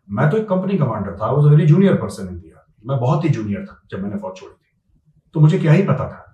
मैं 0.08 0.28
तो 0.30 0.36
एक 0.36 0.48
कंपनी 0.48 0.78
कमांडर 0.78 1.16
था। 1.16 1.26
वो 1.26 1.48
वेरी 1.48 1.66
जूनियर 1.66 1.94
पर्सन 1.94 2.28
इन 2.28 2.38
दिया 2.38 2.64
मैं 2.86 2.98
बहुत 3.00 3.24
ही 3.24 3.28
जूनियर 3.28 3.64
था 3.66 3.80
जब 3.90 4.02
मैंने 4.02 4.16
फौज 4.16 4.36
छोड़ी 4.36 4.52
थी। 4.54 4.72
तो 5.34 5.40
मुझे 5.40 5.58
क्या 5.58 5.72
ही 5.72 5.82
पता 5.82 6.08
था? 6.08 6.24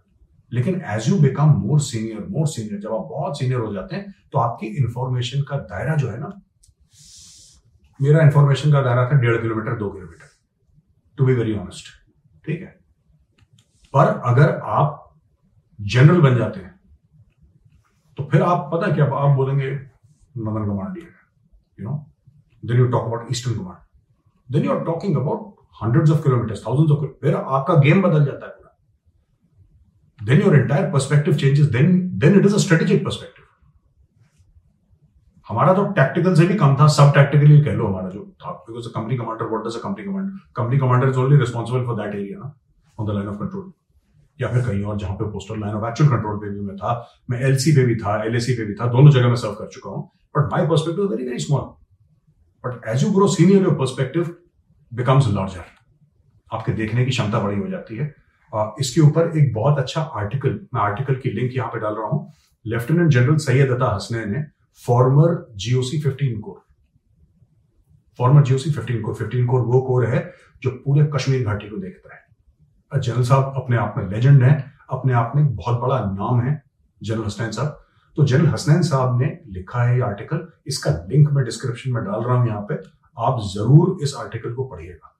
लेकिन 0.52 0.80
as 0.86 1.08
you 1.08 1.18
become 1.20 1.50
more 1.56 1.80
senior 1.80 2.24
more 2.28 2.46
senior 2.46 2.80
जब 2.80 2.94
आप 2.94 3.06
बहुत 3.10 3.38
सीनियर 3.38 3.60
हो 3.60 3.72
जाते 3.74 3.96
हैं 3.96 4.14
तो 4.32 4.38
आपकी 4.38 4.66
इंफॉर्मेशन 4.78 5.42
का 5.42 5.56
दायरा 5.66 5.96
जो 5.96 6.08
है 6.08 6.18
ना, 6.20 6.30
मेरा 8.00 8.22
इंफॉर्मेशन 8.22 8.72
का 8.72 8.82
दायरा 8.82 9.04
था 9.04 9.20
डेढ़ 9.20 9.40
किलोमीटर, 9.42 9.76
दो 9.76 9.90
kilometre. 9.90 10.32
To 11.18 11.26
be 11.26 11.34
very 11.34 11.56
honest 11.56 11.92
ठीक 12.46 12.62
है? 12.62 12.83
पर 13.94 14.06
अगर 14.30 14.56
आप 14.78 15.00
जनरल 15.78 16.20
बन 16.20 16.36
जाते 16.36 16.60
हैं 16.60 16.72
तो 18.16 18.24
फिर 18.32 18.42
आप 18.42 18.70
पता 18.72 18.92
क्या, 18.94 19.04
आप 19.04 19.36
बोलेंगे, 19.36 19.70
northern 20.38 20.66
command 20.70 20.98
you 20.98 21.88
know 21.88 21.96
then 22.62 22.78
you 22.78 22.88
talk 22.88 23.06
about 23.06 23.30
eastern 23.30 23.58
command 23.58 24.52
then 24.52 24.64
you 24.64 24.72
are 24.72 24.84
talking 24.84 25.16
about 25.16 25.54
hundreds 25.82 26.10
of 26.10 26.22
kilometres 26.24 26.66
thousands 26.66 26.92
of 26.92 27.06
फिर 27.22 27.34
आपका 27.36 27.74
गेम 27.86 28.02
बदल 28.02 28.24
जाता 28.24 28.46
है 28.46 28.52
then 30.18 30.40
your 30.40 30.54
entire 30.54 30.90
perspective 30.90 31.38
changes. 31.38 31.70
Then 31.70 32.10
then 32.16 32.36
it 32.36 32.46
is 32.46 32.54
a 32.54 32.60
strategic 32.60 33.02
perspective. 33.04 33.44
हमारा 35.48 35.72
तो 35.74 35.84
tactical 35.92 36.34
से 36.34 36.46
भी 36.46 36.54
कम 36.58 36.76
था, 36.76 36.86
सब 36.88 37.10
टैक्टिकली 37.14 37.60
कह 37.64 37.72
लो 37.72 37.86
हमारा 37.86 38.08
जो 38.10 38.20
था 38.42 38.52
because 38.68 38.88
company 38.94 39.16
commander 39.16 39.46
what 39.46 39.66
does 39.66 39.76
a 39.76 39.80
company 39.80 40.04
command 40.04 40.30
company 40.56 40.78
commander 40.78 41.08
is 41.08 41.18
only 41.18 41.38
responsible 41.38 41.84
for 41.86 41.96
that 41.96 42.14
area 42.14 42.52
on 42.98 43.06
the 43.06 43.10
line 43.10 43.28
of 43.28 43.36
control 43.38 43.72
या 44.38 44.48
फिर 44.48 44.62
कहीं 44.62 44.82
और 44.84 44.98
जहाँ 44.98 45.14
पे 45.16 45.30
postal 45.32 45.60
line 45.60 45.74
of 45.74 45.86
actual 45.88 46.10
control 46.10 46.36
पे 46.38 46.50
भी 46.50 46.60
मैं 46.60 46.76
था, 46.76 46.92
मैं 47.30 47.40
एलसी 47.42 47.72
पे 47.72 47.84
भी 47.86 47.96
था 47.96 48.22
एलएसी 48.24 48.54
पे 48.54 48.64
भी 48.64 48.74
था, 48.74 48.86
दोनों 48.88 49.10
जगह 49.10 49.28
में 49.28 49.36
सर्व 49.36 49.52
कर 49.54 49.68
चुका 49.68 49.90
हूँ। 49.90 50.02
But 50.34 50.50
my 50.52 50.66
perspective 50.68 51.08
very 51.10 51.24
very 51.24 51.38
small 51.40 51.60
but 52.64 52.88
as 52.88 53.02
you 53.04 53.10
grow 53.12 53.28
senior 53.28 53.62
your 53.62 53.74
perspective 53.78 54.34
becomes 54.92 55.28
larger 55.34 55.64
आपके 56.50 56.72
देखने 56.74 57.04
की 57.04 57.10
क्षमता 57.10 57.38
बड़ी 57.40 57.58
हो 57.58 57.68
जाती 57.68 57.96
है। 57.96 58.14
इसके 58.80 59.00
ऊपर 59.00 59.36
एक 59.38 59.52
बहुत 59.54 59.78
अच्छा 59.78 60.00
आर्टिकल 60.16 60.58
मैं 60.74 60.80
आर्टिकल 60.82 61.14
की 61.16 61.30
लिंक 61.30 61.56
यहाँ 61.56 61.68
पे 61.68 61.78
डाल 61.80 61.94
रहा 61.94 62.08
हूँ। 62.08 62.32
लेफ्टिनेंट 62.64 63.10
जनरल 63.12 63.36
सैयद 63.44 63.70
अता 63.70 63.94
हसनैन 63.94 64.30
ने 64.32 64.42
former 64.82 65.34
GOC 65.56 66.00
fifteen 66.02 66.38
corps 66.40 66.60
former 68.18 68.42
GOC 68.42 68.70
fifteen 68.72 69.00
corps 69.02 69.14
fifteen 69.14 69.46
corps 69.46 69.60
वो 69.62 69.80
कोर 69.82 70.06
है 70.06 70.20
जो 70.62 70.70
पूरे 70.84 71.06
कश्मीर 71.14 71.44
घाटी 71.44 71.68
को 71.68 71.76
देखता 71.78 72.14
है। 72.14 72.22
जनरल 72.96 73.22
साहब 73.24 73.52
अपने 73.56 73.76
आप 73.76 73.94
में 73.98 74.08
लेजेंड 74.10 74.42
है 74.42 74.52
अपने 74.90 75.12
आप 75.14 75.32
में 75.36 75.54
बहुत 75.56 75.80
बड़ा 75.80 75.98
नाम 76.00 76.40
है 76.40 76.62
जनरल 77.00 77.24
हसनैन 77.24 77.50
साहब। 77.52 77.80
तो 78.16 78.24
जनरल 78.24 78.46
हसनैन 78.48 78.82
साहब 78.82 79.20
ने 79.20 79.26
लिखा 79.48 79.82
है 79.82 79.94
ये 79.96 80.02
आर्टिकल 80.02 80.46
इसका 80.66 80.90
लिंक 81.08 81.30
मैं 81.30 81.44
डिस्क्रिप्शन 81.44 81.92
में 81.92 82.04
डाल 82.04 82.22
रहा 82.22 82.36
हूँ 82.36 82.48
यहाँ 82.48 82.60
पे। 82.68 82.74
आप 83.16 83.40
ज़रूर 83.46 83.96
इस 84.02 84.14
आर्टिकल 84.18 84.52
को 84.54 84.64
पढ़िएगा। 84.66 85.10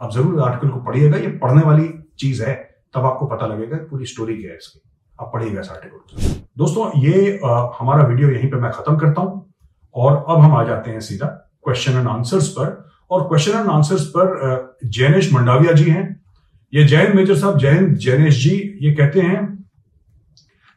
आप 0.00 0.12
ज़रूर 0.12 0.40
आर्टिकल 0.42 0.68
को 0.68 0.80
पढ़िएगा 0.82 1.16
ये 1.18 1.28
पढ़ने 1.38 1.62
वाली 1.62 1.88
चीज़ 2.18 2.42
है 2.44 2.54
तब 2.94 3.04
आपको 3.06 3.26
पता 3.26 3.46
लगेगा 3.46 3.76
पूरी 3.90 4.06
स्टोरी 4.06 4.36
क्या 4.36 4.50
है 4.50 4.56
इसकी। 4.56 4.80
आप 5.14 5.30
पढ़िएगा 5.34 5.60
इस 5.60 5.70
आर्टिकल 5.70 6.38
दोस्तों 6.58 6.90
ये 7.00 7.38
आ, 7.38 7.70
हमारा 7.78 8.06
वीडियो 8.06 8.30
यहीं 8.30 8.50
पे 8.50 8.56
मैं 8.56 8.70
खत्म 8.72 8.96
करता 8.98 9.20
हूँ 9.20 9.54
और 9.94 10.24
अब 10.28 10.40
हम 10.40 10.54
आ 10.56 10.62
जाते 10.64 10.90
हैं 10.90 11.00
सीधा 11.02 11.26
क्वेश्चन 11.64 11.92
एंड 11.92 12.08
आंसर्स 12.08 12.48
पर। 12.48 12.89
और 13.10 13.28
क्वेश्चन 13.28 13.58
एंड 13.58 13.68
आंसर्स 13.70 14.04
पर 14.16 14.78
जैनेश 14.86 15.32
मंडाविया 15.32 15.72
जी 15.72 15.84
हैं। 15.84 16.04
ये 16.72 16.84
जैन 16.84 17.16
मेजर 17.16 17.36
साहब, 17.36 17.58
जैन 17.58 17.94
जैनेश 17.96 18.42
जी 18.42 18.56
ये 18.82 18.92
कहते 18.94 19.20
हैं, 19.20 19.40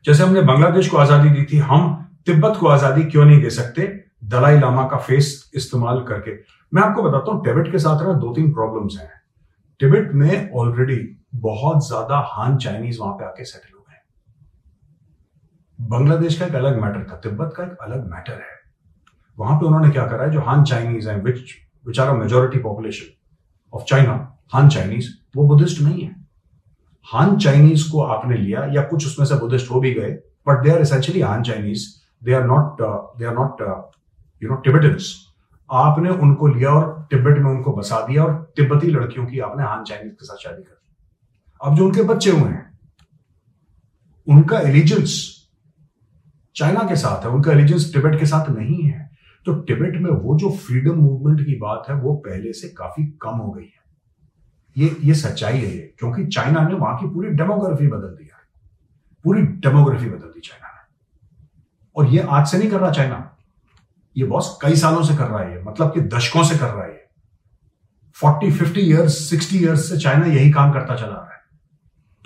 जैसे 0.06 0.24
हमने 0.24 0.42
बांग्लादेश 0.44 0.88
को 0.90 0.98
आज़ादी 0.98 1.30
दी 1.30 1.46
थी, 1.46 1.58
हम 1.60 2.00
तिब्बत 2.25 2.58
को 2.60 2.68
आज़ादी 2.68 3.04
क्यों 3.04 3.25
नहीं 3.25 3.42
दे 3.42 3.50
सकते? 3.52 3.82
दलाई 4.25 4.60
लामा 4.60 4.88
का 4.88 4.98
फेस 5.00 5.52
इस्तेमाल 5.56 6.02
करके। 6.04 6.32
मैं 6.74 6.82
आपको 6.84 7.04
बताता 7.04 7.32
हूँ, 7.32 7.44
टिबेट 7.46 7.72
के 7.72 7.80
साथ 7.80 8.02
ना 8.04 8.13
दो 8.16 8.34
तीन 8.34 8.54
प्रॉब्लम्स 8.54 8.98
हैं। 9.00 9.12
टिबेट 9.80 10.12
में 10.13 10.52
ऑलरेडी 10.52 10.98
बहुत 11.38 11.88
ज़्यादा 11.88 12.18
हान 12.30 12.58
चाइनीज़ 12.58 13.00
वहाँ 13.00 13.13
पे 13.13 13.25
आके 13.25 13.46
सेटल 13.46 13.78
हो। 13.78 13.80
गए 13.82 14.02
बांग्लादेश 15.80 16.40
का 16.40 16.46
एक 16.46 16.56
अलग 16.56 16.82
मैटर 16.82 17.08
था, 17.12 17.16
तिब्बत 17.18 17.54
का 17.58 17.63
एक 17.63 17.78
अलग 17.82 18.10
मैटर 18.12 18.34
है। 18.34 18.62
वहाँ 19.38 19.58
पे 19.60 19.66
उन्होंने 19.66 19.90
क्या 19.90 20.06
करा 20.08 20.24
है, 20.24 20.32
जो 20.32 20.42
हान 20.42 20.63
चाइनीज़ 20.63 21.10
है 21.10 21.20
which 21.22 21.54
are 22.00 22.12
majority 22.18 22.60
population 22.60 23.13
of 23.74 23.84
China 23.84 24.13
Han 24.54 24.70
Chinese 24.70 25.10
वो 25.36 25.48
बुद्धिस्ट 25.48 25.82
नहीं 25.82 26.04
है। 26.04 26.16
हान 27.08 27.38
चाइनीज़ 27.38 27.90
को 27.92 28.02
आपने 28.04 28.38
लिया 28.38 28.66
या 28.74 28.82
कुछ 28.84 29.06
उसमें 29.08 29.25
से 29.25 29.36
बुद्धिस्ट 29.36 29.72
हो 29.72 29.80
भी 29.80 29.94
गए 29.94 30.12
but 30.48 30.63
they 30.63 30.72
are 30.72 30.82
essentially 30.82 31.22
Han 31.22 31.44
Chinese 31.44 31.88
they 32.22 32.34
are 32.34 32.46
not 32.46 32.82
they 33.20 33.25
are 33.25 33.34
not 33.34 33.62
you 34.42 34.50
know 34.50 34.56
Tibetans 34.56 35.13
आपने 35.70 36.10
उनको 36.10 36.48
लिया 36.48 36.70
और 36.70 37.08
तिब्बत 37.12 37.38
में 37.38 37.50
उनको 37.52 37.74
बसा 37.74 38.00
दिया 38.08 38.24
और 38.24 38.34
तिब्बती 38.56 38.88
लड़कियों 38.88 39.25
की 39.25 39.40
आपने 39.40 39.63
हान 39.63 39.84
चाइनीज़ 39.84 40.13
के 40.13 40.25
साथ 40.25 40.44
शादी 40.44 40.63
कर 40.63 40.72
दी। 40.72 40.92
अब 41.62 41.75
जो 41.75 41.86
उनके 41.86 42.04
बच्चे 42.04 42.32
हुए 42.32 42.50
हैं, 42.50 42.80
उनका 44.28 44.60
एलिजेंस 44.60 45.13
चाइना 46.56 46.84
के 46.90 46.96
साथ 46.96 47.25
है, 47.25 47.30
उनका 47.30 47.52
एलिजेंस 47.52 47.94
टिबेट 47.94 48.20
के 48.20 48.25
साथ 48.25 48.50
नहीं 48.50 48.82
है। 48.84 49.02
तो 49.46 49.54
टिबेट 49.62 49.96
में 50.02 50.10
वो 50.12 50.38
जो 50.40 50.50
फ्रीडम 50.58 50.96
मूवमेंट 50.96 51.46
की 51.46 51.56
बात 51.56 51.84
है, 51.90 51.96
वो 51.96 52.14
पहले 52.16 52.54
से 52.54 52.68
काफ़ी 52.70 53.04
कम 53.22 53.30
हो 53.30 53.52
गई 53.52 53.64
है। 53.64 53.82
ये 54.78 54.96
ये 55.02 55.14
सच्चाई 55.14 55.58
है 55.58 55.76
ये, 55.76 55.94
क्योंकि 56.00 56.26
चाइना 56.28 56.68
ने 56.68 56.74
वहाँ 56.74 56.98
की 56.98 57.08
पूरी 57.08 57.30
डेमोग्राफी 57.30 57.88
बदल 57.88 58.16
दिया 58.16 58.40
पूरी 59.26 59.42
डेमोग्राफी 59.42 60.10
बदल 60.10 60.28
दी 60.28 60.40
चाइना 60.40 60.68
ने। 60.68 60.82
और 61.96 62.08
ये 62.08 62.20
आज 62.30 62.48
से 62.48 62.58
नहीं 62.58 62.70
कर 62.70 62.80
रहा 62.80 62.92
चाइना। 62.92 63.30
ये 64.18 64.26
बॉस 64.26 64.58
कई 64.62 64.76
सालों 64.76 65.04
से 65.04 65.16
कर 65.18 65.28
रहा 65.28 65.40
है 65.40 65.64
मतलब 65.64 65.94
कि 65.94 66.02
दशकों 66.02 66.44
से 66.44 66.58
कर 66.58 66.68
रहा 66.68 66.86
है 66.86 67.02
forty, 68.14 68.52
fifty 68.52 68.82
years 68.82 69.18
sixty 69.30 69.58
years 69.58 69.90
से 69.90 69.98
चाइना 69.98 70.26
यही 70.26 70.52
काम 70.52 70.74
करता 70.74 70.96
चला 70.96 71.08
रहा 71.08 71.34
है। 71.34 71.42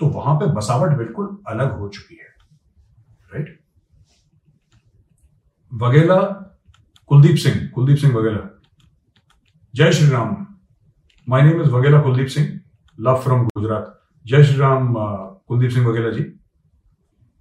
तो 0.00 0.06
वहाँ 0.06 0.34
पे 0.36 0.46
बसावट 0.46 0.96
बिल्कुल 0.98 1.38
अलग 1.48 1.78
हो 1.78 1.88
चुकी 1.88 2.14
है। 2.14 2.28
राइट 3.34 3.58
वगेला 5.72 6.44
कुलदीप 7.10 7.36
सिंह 7.36 7.54
कुलदीप 7.74 7.96
सिंह 7.96 8.14
वगेला 8.14 8.40
जय 9.74 9.92
Shri 9.92 10.08
Ram. 10.10 10.34
My 11.26 11.42
name 11.42 11.60
is 11.62 11.68
Vaghela 11.70 12.00
Kuldeep 12.00 12.26
Singh 12.26 12.48
love 12.98 13.20
from 13.20 13.44
Gujarat. 13.46 13.86
जय 14.26 14.42
श्री 14.44 14.56
राम 14.58 14.94
कुलदीप 14.94 15.70
सिंह 15.70 15.86
वगेला 15.86 16.10
जी। 16.10 16.24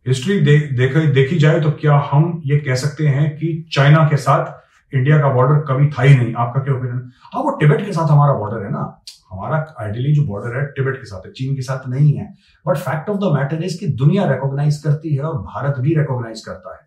हिस्ट्री 0.06 0.40
दे, 0.40 0.58
देख, 0.60 0.96
देखी 1.14 1.38
जाए 1.38 1.60
तो 1.62 1.72
क्या 1.72 1.96
हम 2.12 2.42
ये 2.46 2.58
कह 2.60 2.76
सकते 2.76 3.08
हैं 3.08 3.30
कि 3.38 3.50
चाइना 3.74 4.04
के 4.10 4.18
साथ 4.18 4.96
इंडिया 4.96 5.18
का 5.22 5.34
बॉर्डर 5.34 5.60
कभी 5.66 5.88
था 5.90 6.04
ही 6.04 6.16
नहीं। 6.16 6.34
आपका 6.36 6.60
क्या 6.60 6.74
ओपिनियन 6.74 7.12
हाँ 7.34 7.42
वो 7.44 7.56
टिबेट 7.58 7.86
के 7.86 7.94
साथ 7.94 8.12
हमारा 8.12 8.34
बॉर्डर 8.34 8.64
है 8.66 8.72
ना। 8.72 8.84
हमारा 9.32 9.58
आइडियली 9.82 10.14
जो 10.14 10.24
बॉर्डर 10.26 10.58
है 10.58 10.66
टिबेट 10.68 10.96
के 10.96 11.06
साथ 11.06 11.26
है 11.26 11.32
चीन 11.32 11.56
के 11.56 11.62
साथ 11.62 11.88
नहीं 11.90 12.14
है। 12.14 12.34
But 12.66 12.78
fact 12.78 13.10
of 13.10 13.18
the 13.18 13.34
matter 13.34 13.64
is 13.64 13.78
कि 13.80 13.88
दुनिया 13.96 14.32
रिकॉग्नाइज 14.32 14.78
करती 14.84 15.16
है 15.16 15.24
और 15.24 15.42
भारत 15.44 15.80
भी 15.80 15.96
रिकॉग्नाइज 15.96 16.46
करता 16.46 16.76
है। 16.76 16.82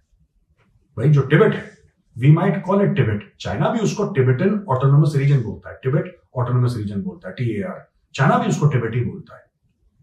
भाई 0.97 1.11
जो 1.11 1.23
टिबेट 1.23 1.55
है 1.55 1.80
we 2.17 2.31
might 2.33 2.62
call 2.62 2.83
it 2.83 2.95
Tibet 2.97 3.33
China 3.40 3.69
भी 3.71 3.81
उसको 3.81 4.05
टिबेटन 4.12 4.64
ऑटोनोमस 4.69 5.12
रीजन 5.17 5.43
बोलता 5.43 5.71
है। 5.71 5.79
टिबेट 5.83 6.17
ऑटोनोमस 6.37 6.76
रीजन 6.76 7.02
बोलता 7.02 7.29
है। 7.29 7.35
टी 7.35 7.62
चाइना 8.14 8.38
भी 8.38 8.49
उसको 8.49 8.67
टिबेट 8.69 8.95
ही 8.95 9.00
बोलता 9.00 9.37
है। 9.37 9.45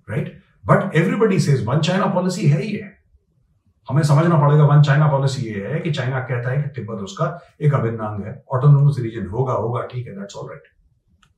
Right 0.08 0.38
but 0.66 0.96
everybody 0.96 1.40
says 1.40 1.66
one 1.66 1.80
China 1.82 2.06
policy 2.14 2.48
है 2.48 2.62
ही 2.62 2.72
है। 2.72 2.96
हमें 3.88 4.02
समझना 4.04 4.38
पड़ेगा 4.38 4.64
वन 4.66 4.82
चाइना 4.82 5.08
पॉलिसी 5.08 5.46
ये 5.46 5.68
है 5.68 5.80
कि 5.80 5.92
चाइना 5.92 6.20
कहता 6.22 6.50
है 6.50 6.62
कि 6.62 6.70
तिब्बत 6.76 7.04
उसका 7.04 7.28
एक 7.62 7.74
अभिन्न 7.74 8.00
अंग 8.00 8.26
है। 8.26 8.34
ऑटोनोमस 8.54 8.96
रीजन 9.00 9.28
होगा 9.28 9.54
होगा, 9.54 9.82
ठीक 9.84 10.08
है 10.08 10.16
दैट्स 10.16 10.36
ऑल 10.36 10.50
राइट 10.50 10.64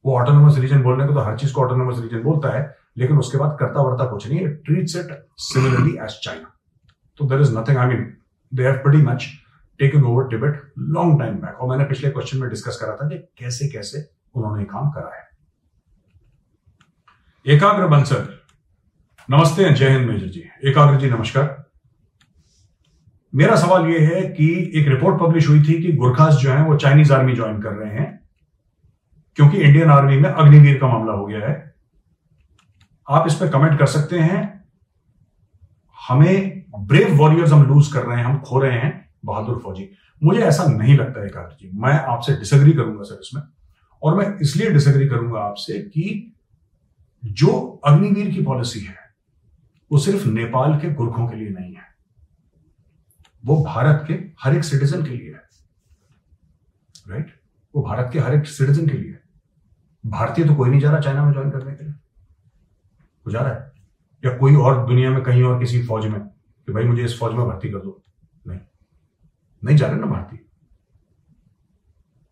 वो 0.05 0.17
ऑटोनोमस 0.19 0.57
रीजन 0.59 0.81
बोलने 0.83 1.05
को 1.07 1.13
तो 1.13 1.19
हर 1.19 1.37
चीज़ 1.37 1.53
को 1.53 1.61
ऑटोनोमस 1.61 1.99
रीजन 2.01 2.21
बोलता 2.23 2.49
है, 2.49 2.75
लेकिन 2.97 3.17
उसके 3.17 3.37
बाद 3.37 3.57
करता 3.59 3.81
वर्ता 3.81 4.05
कुछ 4.05 4.27
नहीं 4.27 4.39
है 4.39 4.53
treats 4.55 4.95
it 4.95 5.11
similarly 5.39 5.97
as 6.03 6.19
China 6.23 6.55
तो 7.19 7.25
there 7.25 7.41
is 7.41 7.57
nothing 7.57 7.77
I 7.77 7.87
mean 7.87 8.05
they 8.51 8.63
have 8.63 8.77
pretty 8.83 9.03
much 9.05 9.27
taken 9.79 10.03
over 10.03 10.27
Tibet 10.27 10.61
long 10.79 11.19
time 11.19 11.35
back 11.35 11.59
और 11.61 11.69
मैंने 11.69 11.83
पिछले 11.83 12.09
क्वेश्चन 12.09 12.37
में 12.37 12.49
डिस्कस 12.49 12.77
करा 12.81 12.95
था 12.95 13.07
कि 13.09 13.17
कैसे 13.37 13.67
कैसे 13.67 14.09
उन्होंने 14.35 14.63
काम 14.63 14.89
करा 14.89 15.15
है। 15.15 15.27
एकाग्र 17.45 17.87
बंसल 17.87 18.27
नमस्ते 19.29 19.69
जय 19.71 19.89
हिंद 19.89 20.09
मेजर 20.09 20.27
जी। 20.27 20.43
एकाग्र 20.63 20.99
जी, 20.99 21.09
नमस्कार। 21.09 21.65
मेरा 23.33 23.55
सवाल 23.55 23.85
यह 23.85 24.07
है 24.07 24.21
कि 24.29 24.49
एक 24.75 24.87
रिपोर्ट 24.87 25.19
पब्लिश 25.19 25.47
हुई 25.49 25.63
थी 25.63 25.81
कि 25.83 25.91
गुरखास 25.93 26.35
जो 26.35 26.51
है 26.51 26.63
वो 26.63 26.75
चाइनीज़ 26.75 27.13
आर्मी 27.13 27.35
ज्वाइन 27.35 27.61
कर 27.61 27.73
रहे 27.73 27.93
हैं, 27.93 28.07
क्योंकि 29.37 29.57
इंडियन 29.57 29.89
आर्मी 29.89 30.17
में 30.17 30.29
अग्निवीर 30.29 30.77
का 30.77 30.87
मामला 30.87 31.13
हो 31.13 31.25
गया 31.25 31.47
है। 31.47 31.75
आप 33.07 33.27
इस 33.27 33.35
पर 33.35 33.49
कमेंट 33.49 33.79
कर 33.79 33.85
सकते 33.87 34.19
हैं। 34.19 34.41
हमें 35.97 36.63
ब्रेव 36.79 37.15
वॉरियर्स 37.17 37.51
हम 37.51 37.63
लूज 37.63 37.93
कर 37.93 38.03
रहे 38.03 38.17
हैं, 38.17 38.25
हम 38.25 38.39
खो 38.39 38.59
रहे 38.59 38.79
हैं। 38.79 38.98
बहादुर 39.25 39.59
फौजी। 39.59 39.89
मुझे 40.23 40.39
ऐसा 40.39 40.63
नहीं 40.63 40.97
लगता 40.97 41.21
है 41.21 41.49
जी। 41.55 41.71
मैं 41.73 41.93
आपसे 41.93 42.33
डिसग्री 42.33 42.73
करूँगा 42.73 43.03
सर 43.03 43.15
इसमें। 43.15 43.43
और 44.03 44.15
मैं 44.15 44.39
इसलिए 44.39 44.69
डिसग्री 44.69 45.07
करूँगा 45.07 45.39
आपसे 45.39 45.79
कि 45.79 46.35
जो 47.25 47.81
अग्निवीर 47.85 48.31
की 48.31 48.41
पॉलिसी 48.41 48.79
है, 48.79 48.95
वो 49.91 49.97
सिर्फ़ 49.97 50.27
नेपाल 50.27 50.79
के 50.79 50.93
गुरखों 50.93 51.27
के 51.27 51.35
लिए 51.35 51.49
नहीं 51.49 51.73
है। 51.73 51.89
वो 53.45 53.63
भारत 53.63 54.05
के 54.07 54.13
हर 54.13 54.55
एक 54.55 54.63
सिटीजन 54.63 55.03
के 55.03 55.09
लिए 55.09 55.31
है। 55.31 55.41
Right 57.09 57.25
right? 57.25 57.39
वो 57.75 57.83
भारत 57.83 58.09
के 58.13 58.19
हर 58.19 58.35
एक 58.35 58.45
सिटीजन 58.45 58.87
के 58.87 58.97
लिए 58.97 59.11
है। 59.11 59.23
भारतीय 60.05 60.45
तो 60.45 60.55
कोई 60.55 60.69
नहीं 60.69 60.81
जा 60.81 60.91
रहा 60.91 60.99
चाइना 60.99 61.25
में 61.25 61.33
ज्वाइन 61.33 61.49
करने 61.49 61.73
के 61.73 61.83
लिए। 61.83 61.93
वो 63.25 63.31
जा 63.31 63.39
रहा 63.39 63.53
है। 63.53 63.71
या 64.25 64.37
कोई 64.37 64.55
और 64.55 64.87
दुनिया 64.87 65.11
में 65.11 65.23
कहीं 65.23 65.43
और 65.43 65.59
किसी 65.59 65.83
फौज 65.83 66.05
में 66.05 66.19
कि 66.65 66.71
भाई 66.71 66.83
मुझे 66.83 67.05
इस 67.05 67.19
फौज 67.19 67.33
में 67.33 67.47
भर्ती 67.47 67.69
कर 67.69 67.77
दो। 67.77 68.03
नहीं 69.61 69.77
जा 69.77 69.87
रहे 69.87 69.99
ना 69.99 70.07
भारतीय 70.07 70.39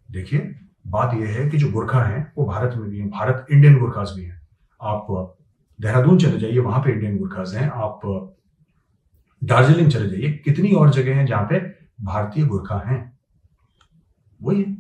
देखिए, 0.10 0.40
बात 0.88 1.14
यह 1.14 1.30
है 1.30 1.50
कि 1.50 1.58
जो 1.58 1.72
गुरखा 1.72 2.02
हैं, 2.04 2.32
वो 2.38 2.46
भारत 2.46 2.76
में 2.76 2.90
भी 2.90 3.00
हैं, 3.00 3.10
भारत 3.10 3.48
इंडियन 3.52 3.78
गुरखाज 3.80 4.12
भी 4.16 4.24
हैं। 4.24 4.40
आप 4.82 5.08
देहरादून 5.80 6.18
चले 6.18 6.40
जाइए, 6.40 6.60
वहाँ 6.60 6.80
पे 6.80 6.92
इंडियन 6.92 7.18
गुरखाज 7.18 7.56
हैं। 7.56 7.70
आप 7.70 8.00
दार्जिलिंग 9.42 9.92
चले 9.92 10.10
जाइए, 10.10 10.32
कितनी 10.46 10.72
और 10.72 10.90
जगह 10.90 11.16
हैं 11.16 11.26
जहाँ 11.26 11.48
पे 11.50 11.60
भारतीय 12.04 12.46
गुरखा 12.46 12.78
हैं? 12.88 13.00
वही 14.40 14.62
है। 14.62 14.72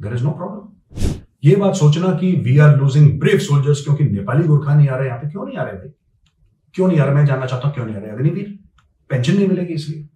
देर 0.00 0.14
इज़ 0.14 0.24
नो 0.24 0.30
प्रॉब्लम 0.30 1.20
ये 1.44 1.56
बात 1.56 1.74
सोचना 1.74 2.12
कि 2.14 2.32
we 2.36 2.58
are 2.58 2.76
losing 2.76 3.18
brave 3.20 3.38
soldiers 3.38 3.84
क्योंकि 3.84 4.04
नेपाली 4.04 4.44
गुरखा 4.44 4.74
नहीं 4.74 4.88
आ 4.88 4.96
रहे, 4.96 5.06
यहाँ 5.06 5.18
पे 5.18 5.28
क्यों 5.30 5.46
नहीं 5.46 5.56
आ 5.56 5.62
रहे 5.62 5.74
भाई? 5.74 5.88
क्यों 6.74 6.88
नहीं 6.88 6.98
आ 7.00 7.04
रहे? 7.04 7.14
मैं 7.14 7.24
जानना 7.26 7.46
चाहता 7.46 7.68
हूँ 7.68 7.74
क्यों 7.74 7.86
नहीं 7.86 7.96
आ 7.96 7.98
रहे? 7.98 8.10
अग्निवीर। 8.10 8.58
पेंशन 9.10 9.36
नहीं 9.36 9.48
मिलेगी 9.48 9.74
इसलिए। 9.74 10.08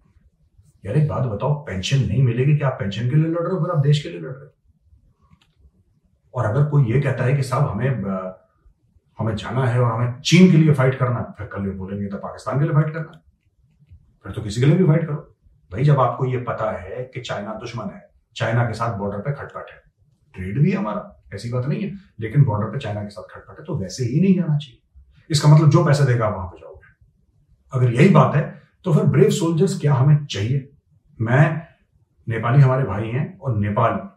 यार, 0.87 0.97
एक 0.97 1.07
बात 1.07 1.23
बताओ 1.23 1.53
पेंशन 1.53 1.97
नहीं 1.97 2.23
मिलेगी 2.23 2.57
क्या? 2.57 2.67
आप 2.67 2.77
पेंशन 2.79 3.09
के 3.09 3.15
लिए 3.15 3.25
लड़ 3.25 3.41
रहे 3.41 3.53
हो, 3.53 3.59
फिर 3.59 3.71
आप 3.71 3.79
देश 3.79 4.03
के 4.03 4.09
लिए 4.09 4.19
लड़ 4.19 4.31
रहे 4.31 4.45
हो? 4.45 4.51
और 6.33 6.45
अगर 6.45 6.65
कोई 6.65 6.91
ये 6.91 7.01
कहता 7.01 7.23
है 7.23 7.33
कि 7.33 7.43
साहब, 7.43 7.69
हमें 7.69 7.89
हमें 9.19 9.35
जाना 9.35 9.65
है 9.65 9.79
और 9.79 9.91
हमें 9.91 10.21
चीन 10.21 10.51
के 10.51 10.57
लिए 10.57 10.73
फाइट 10.73 10.97
करना 10.99 11.19
है, 11.19 11.25
फिर 11.37 11.47
कल 11.47 11.69
बोलेंगे 11.71 12.07
तो 12.07 12.17
पाकिस्तान 12.17 12.59
के 12.59 12.65
लिए 12.65 12.73
फाइट 12.73 12.93
करना 12.93 13.11
है। 13.11 13.21
फिर 14.23 14.31
तो 14.31 14.41
किसी 14.41 14.61
के 14.61 14.67
लिए 14.67 14.75
भी 14.77 14.83
फाइट 14.83 15.05
करो। 15.07 15.37
भाई, 15.71 15.83
जब 15.83 15.99
आपको 15.99 16.25
ये 16.25 16.37
पता 16.37 16.71
है 16.71 17.03
कि 17.03 17.21
चाइना 17.21 17.53
दुश्मन 17.53 17.89
है, 17.95 18.09
चाइना 18.35 18.65
के 18.65 18.73
साथ 18.73 18.97
बॉर्डर 18.97 19.17
पे 19.17 19.33
खटपट 19.33 19.71
है। 19.71 19.81
ट्रेड 20.35 20.61
भी 20.61 20.71
है 20.71 20.77
हमारा, 20.77 21.23
ऐसी 21.33 21.49
बात 21.49 21.65
नहीं 21.65 21.83
है। 21.83 21.91
लेकिन 22.19 22.43
बॉर्डर 22.43 22.67
पे 22.67 22.77
चाइना 22.77 23.03
के 23.03 23.09
साथ 23.09 23.23
खटपट 23.31 23.59
है 23.59 23.65
तो 23.65 23.77
वैसे 23.77 24.03
ही 24.03 24.21
नहीं 24.21 24.35
जाना 24.35 24.57
चाहिए। 24.57 24.81
इसका 25.29 25.49
मतलब 25.49 25.69
जो 25.69 25.85
पैसा 25.85 26.05
देगा 26.05 26.25
आप 26.27 26.35
वहाँ 26.35 26.47
पर 26.47 26.57
जाओगे। 26.57 26.95
अगर 27.73 27.93
यही 27.93 28.09
बात 28.09 28.35
है 28.35 28.61
तो 28.83 28.93
फिर 28.93 29.03
ब्रेव 29.03 29.29
सोल्जर्स 29.29 29.79
क्या 29.79 29.93
हमें 29.93 30.25
चाहिए? 30.25 30.69
मैं, 31.19 31.67
नेपाली 32.27 32.61
हमारे 32.61 32.83
भाई 32.83 33.07
हैं 33.07 33.37
और 33.39 33.57
नेपाल। 33.57 34.09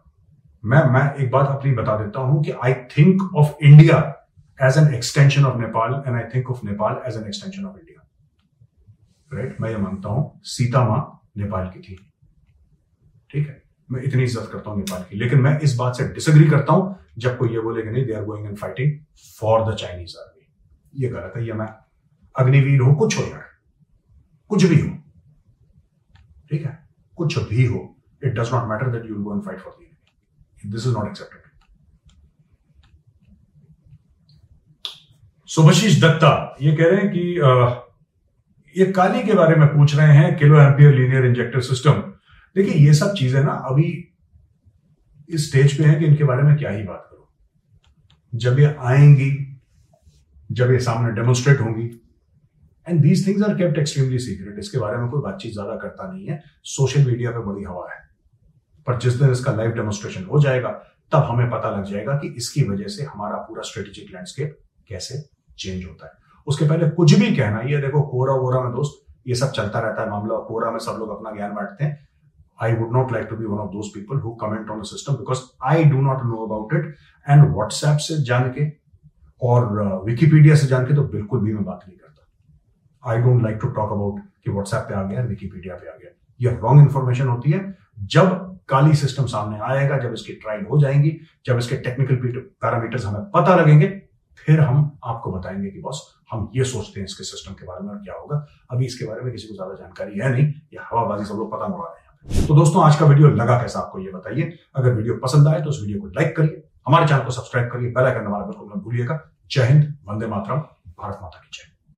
मैं 0.63 0.83
मैं 0.83 1.13
एक 1.15 1.31
बात 1.31 1.47
अपनी 1.47 1.71
बता 1.71 1.97
देता 1.97 2.19
हूँ 2.19 2.43
कि 2.43 2.51
I 2.51 2.73
think 2.73 3.21
of 3.35 3.63
India 3.63 3.97
as 4.59 4.77
an 4.77 4.93
extension 4.93 5.45
of 5.45 5.57
Nepal 5.57 5.93
and 6.07 6.15
I 6.15 6.23
think 6.23 6.51
of 6.51 6.65
Nepal 6.65 7.01
as 7.07 7.17
an 7.17 7.25
extension 7.27 7.65
of 7.65 7.77
India 7.77 7.89
right 9.31 9.61
मैं 9.61 9.69
ये 9.69 9.77
मानता 9.77 10.09
हूँ, 10.09 10.39
सीता 10.43 10.83
माँ 10.89 11.29
नेपाल 11.37 11.69
की 11.69 11.79
थी। 11.79 11.95
ठीक 13.31 13.47
है? 13.47 13.63
मैं 13.91 14.01
इतनी 14.03 14.23
इज़्ज़त 14.23 14.49
करता 14.53 14.69
हूँ 14.69 14.77
नेपाल 14.79 15.03
की। 15.03 15.17
लेकिन 15.17 15.39
मैं 15.39 15.59
इस 15.59 15.75
बात 15.75 15.95
से 15.95 16.07
डिसग्री 16.13 16.47
करता 16.47 16.73
हूँ, 16.73 16.97
जब 17.17 17.37
कोई 17.37 17.49
ये 17.49 17.59
बोले 17.59 17.81
कि 17.81 17.89
नहीं 17.89 18.05
they 18.05 18.13
are 18.13 18.23
going 18.23 18.47
and 18.47 18.57
fighting 18.57 18.99
for 19.39 19.71
the 19.71 19.75
Chinese 19.75 20.17
army 20.17 21.03
ये 21.03 21.09
गलत 21.09 21.33
है, 21.35 21.45
ये 21.45 21.53
मैं 21.53 21.67
अग्निवीर 22.35 22.81
हो? 22.81 22.93
कुछ 22.95 23.17
हो 23.17 23.23
यार। 23.23 23.45
कुछ 24.49 24.65
भी 24.65 24.81
हो। 24.81 24.97
ठीक 26.49 26.65
है? 26.65 26.80
कुछ 27.21 27.39
भी 27.49 27.65
हो 27.65 27.85
it 28.23 28.33
does 28.39 28.53
not 28.53 28.69
matter 28.69 28.91
that 28.91 29.09
you 29.09 29.23
go 29.23 29.35
and 29.35 29.43
fight 29.45 29.59
for 29.59 29.79
this 30.65 30.87
is 30.87 30.93
not 30.93 31.07
accepted 31.07 31.39
Subhashish 35.49 36.01
Datta 36.01 36.31
ये 36.61 36.71
कह 36.75 36.89
रहे 36.89 37.01
हैं 37.01 37.09
कि 37.13 38.79
ये 38.79 38.91
काली 38.91 39.23
के 39.23 39.33
बारे 39.33 39.55
में 39.55 39.67
पूछ 39.67 39.95
रहे 39.95 40.15
हैं 40.15 40.37
kilo 40.37 40.59
ampere 40.59 40.93
linear 40.95 41.25
injector 41.25 41.61
system 41.61 42.03
देखिए, 42.55 42.73
ये 42.73 42.93
सब 42.93 43.13
चीज़ें 43.13 43.41
ना 43.43 43.51
अभी 43.69 43.87
इस 45.29 45.47
स्टेज 45.49 45.77
पे 45.77 45.83
हैं 45.83 45.99
कि 45.99 46.05
इनके 46.05 46.23
बारे 46.23 46.43
में 46.43 46.55
क्या 46.57 46.69
ही 46.69 46.83
बात 46.83 47.07
करो। 47.11 47.29
जब 48.33 48.59
ये 48.59 48.75
आएँगी, 48.79 49.29
जब 50.51 50.71
ये 50.71 50.79
सामने 50.79 51.11
डेमोन्स्ट्रेट 51.11 51.61
होंगी 51.61 51.89
and 52.87 53.01
these 53.01 53.25
things 53.27 53.43
are 53.43 53.53
kept 53.55 53.77
extremely 53.79 54.19
secret 54.19 54.59
इसके 54.59 54.77
बारे 54.77 54.97
में 54.97 55.09
कोई 55.09 55.21
बातचीत 55.21 55.53
ज़्यादा 55.53 55.75
करता 55.77 56.11
नहीं 56.11 56.25
है। 56.27 56.41
सोशल 56.67 57.05
मीडिया 57.05 57.31
पे 57.31 57.45
बड़ी 57.45 57.63
हवा 57.63 57.87
है। 57.91 57.99
पर 58.87 58.97
जिस 58.99 59.13
दिन 59.15 59.31
इसका 59.31 59.51
लाइव 59.55 59.71
डेमोन्स्ट्रेशन 59.71 60.23
हो 60.25 60.39
जाएगा 60.41 60.69
तब 61.11 61.23
हमें 61.29 61.49
पता 61.49 61.69
लग 61.71 61.83
जाएगा 61.85 62.13
कि 62.17 62.27
इसकी 62.37 62.63
वजह 62.69 62.87
से 62.89 63.03
हमारा 63.05 63.37
पूरा 63.47 63.61
स्ट्रेटेजिक 63.63 64.13
लैंडस्केप 64.13 64.57
कैसे 64.89 65.21
चेंज 65.59 65.85
होता 65.85 66.05
है। 66.05 66.11
उसके 66.47 66.65
पहले 66.65 66.89
कुछ 66.91 67.13
भी 67.19 67.35
कहना 67.35 67.61
ये 67.69 67.81
देखो 67.81 68.01
कोरा 68.11 68.33
वोरा 68.35 68.61
में 68.61 68.71
दोस्त 68.73 69.27
ये 69.27 69.35
सब 69.35 69.51
चलता 69.53 69.79
रहता 69.79 70.01
है 70.01 70.09
मामला 70.09 70.37
कोरा 70.45 70.71
में 70.71 70.79
सब 70.81 70.95
लोग 70.99 71.09
अपना 71.17 71.31
ज्ञान 71.31 71.53
बांटते 71.55 71.83
हैं। 71.83 72.07
I 72.61 72.73
would 72.75 72.93
not 72.93 73.11
like 73.11 73.27
to 73.29 73.35
be 73.35 73.45
one 73.45 73.57
of 73.57 73.69
those 73.71 73.87
people 73.93 74.19
who 74.19 74.31
comment 74.41 74.69
on 74.69 74.81
system 74.87 75.13
because 75.15 75.39
I 75.65 75.83
do 75.85 76.01
not 76.01 76.23
know 76.25 76.45
about 76.45 76.73
it 76.73 76.95
and 77.27 77.43
WhatsApp 77.53 77.97
से 77.99 78.21
जान 78.23 78.49
के 78.57 78.69
और 79.41 80.03
विकीपीडिया 80.05 80.55
uh, 80.55 80.61
से 80.61 80.67
जान 80.67 80.85
के 80.85 80.95
तो 80.95 81.03
बिल्कुल 81.09 81.39
भी 81.39 81.53
मैं 81.53 81.63
बात 81.65 81.85
नहीं 81.87 81.97
करता। 81.97 82.10
I 83.03 83.17
don't 83.17 83.43
like 83.43 83.57
to 83.61 83.67
talk 83.69 83.91
about 83.91 84.19
कि 84.43 84.51
व्हाट्सएप 84.51 84.85
पे 84.89 84.93
आ 84.93 85.03
गया 85.03 85.23
विकीपीडिया 85.23 85.75
पे 85.75 85.87
आ 85.87 85.93
गया। 85.93 86.11
ये 86.39 86.57
रॉन्ग 86.57 86.81
इन्फॉर्मेशन 86.81 87.27
होती 87.27 87.51
है। 87.51 87.59
जब 88.07 88.37
काली 88.69 88.93
सिस्टम 88.95 89.25
सामने 89.27 89.59
आएगा, 89.63 89.97
जब 89.97 90.13
इसकी 90.13 90.33
ट्रायल 90.35 90.65
हो 90.65 90.79
जाएँगी, 90.81 91.11
जब 91.45 91.57
इसके 91.57 91.75
टेक्निकल 91.79 92.15
पैरामीटर्स 92.61 93.05
हमें 93.05 93.21
पता 93.31 93.55
लगेंगे, 93.55 93.87
फिर 94.37 94.59
हम 94.59 94.99
आपको 95.05 95.31
बताएँगे 95.31 95.69
कि 95.69 95.79
बॉस 95.81 96.01
हम 96.31 96.49
ये 96.55 96.63
सोचते 96.65 96.99
हैं 96.99 97.05
इसके 97.05 97.23
सिस्टम 97.23 97.53
के 97.53 97.65
बारे 97.65 97.83
में 97.83 97.89
और 97.89 97.97
क्या 97.97 98.15
होगा। 98.15 98.45
अभी 98.71 98.85
इसके 98.85 99.05
बारे 99.05 99.21
में 99.21 99.31
किसी 99.31 99.47
को 99.47 99.55
ज़्यादा 99.55 99.73
जानकारी 99.75 100.19
है 100.19 100.31
नहीं, 100.31 100.45
ये 100.45 100.79
हवाबाजी 100.83 101.25
सब 101.25 101.35
लोग 101.35 101.51
पता 101.51 101.65
उड़ा 101.65 101.85
रहे 101.85 102.37
हैं 102.37 102.47
तो 102.47 102.55
दोस्तों, 102.55 102.83
आज 102.83 102.95
का 102.95 103.05
वीडियो 103.05 103.29
लगा 103.31 103.57
कैसा 103.61 103.79
आपको 103.79 103.99
ये 103.99 104.11
बताइए। 104.11 104.57
अगर 104.75 104.93
वीडियो 104.93 105.15
पसंद 105.17 105.47
आए 105.47 105.61
तो 105.61 105.69
उस 105.69 105.81
वीडियो 105.81 106.01
को 106.01 106.07
लाइक 106.09 106.35
करिए। 106.37 106.63
हमारे 106.87 107.07
चैनल 107.07 107.23
को 107.23 107.31
सब्सक्राइब 107.31 107.69
करिए। 107.71 107.91
बेल 107.91 108.05
आइकन 108.05 108.25
दबाना 108.25 108.45
बिल्कुल 108.45 108.69
मत 108.69 108.83
भूलिएगा। 108.83 109.19
जय 109.51 109.63
हिंद, 109.63 109.83
वंदे 110.07 110.27
मातरम, 110.27 110.59
भारत 110.99 111.19
माता 111.21 111.39
की 111.39 111.49
जय। 111.53 111.70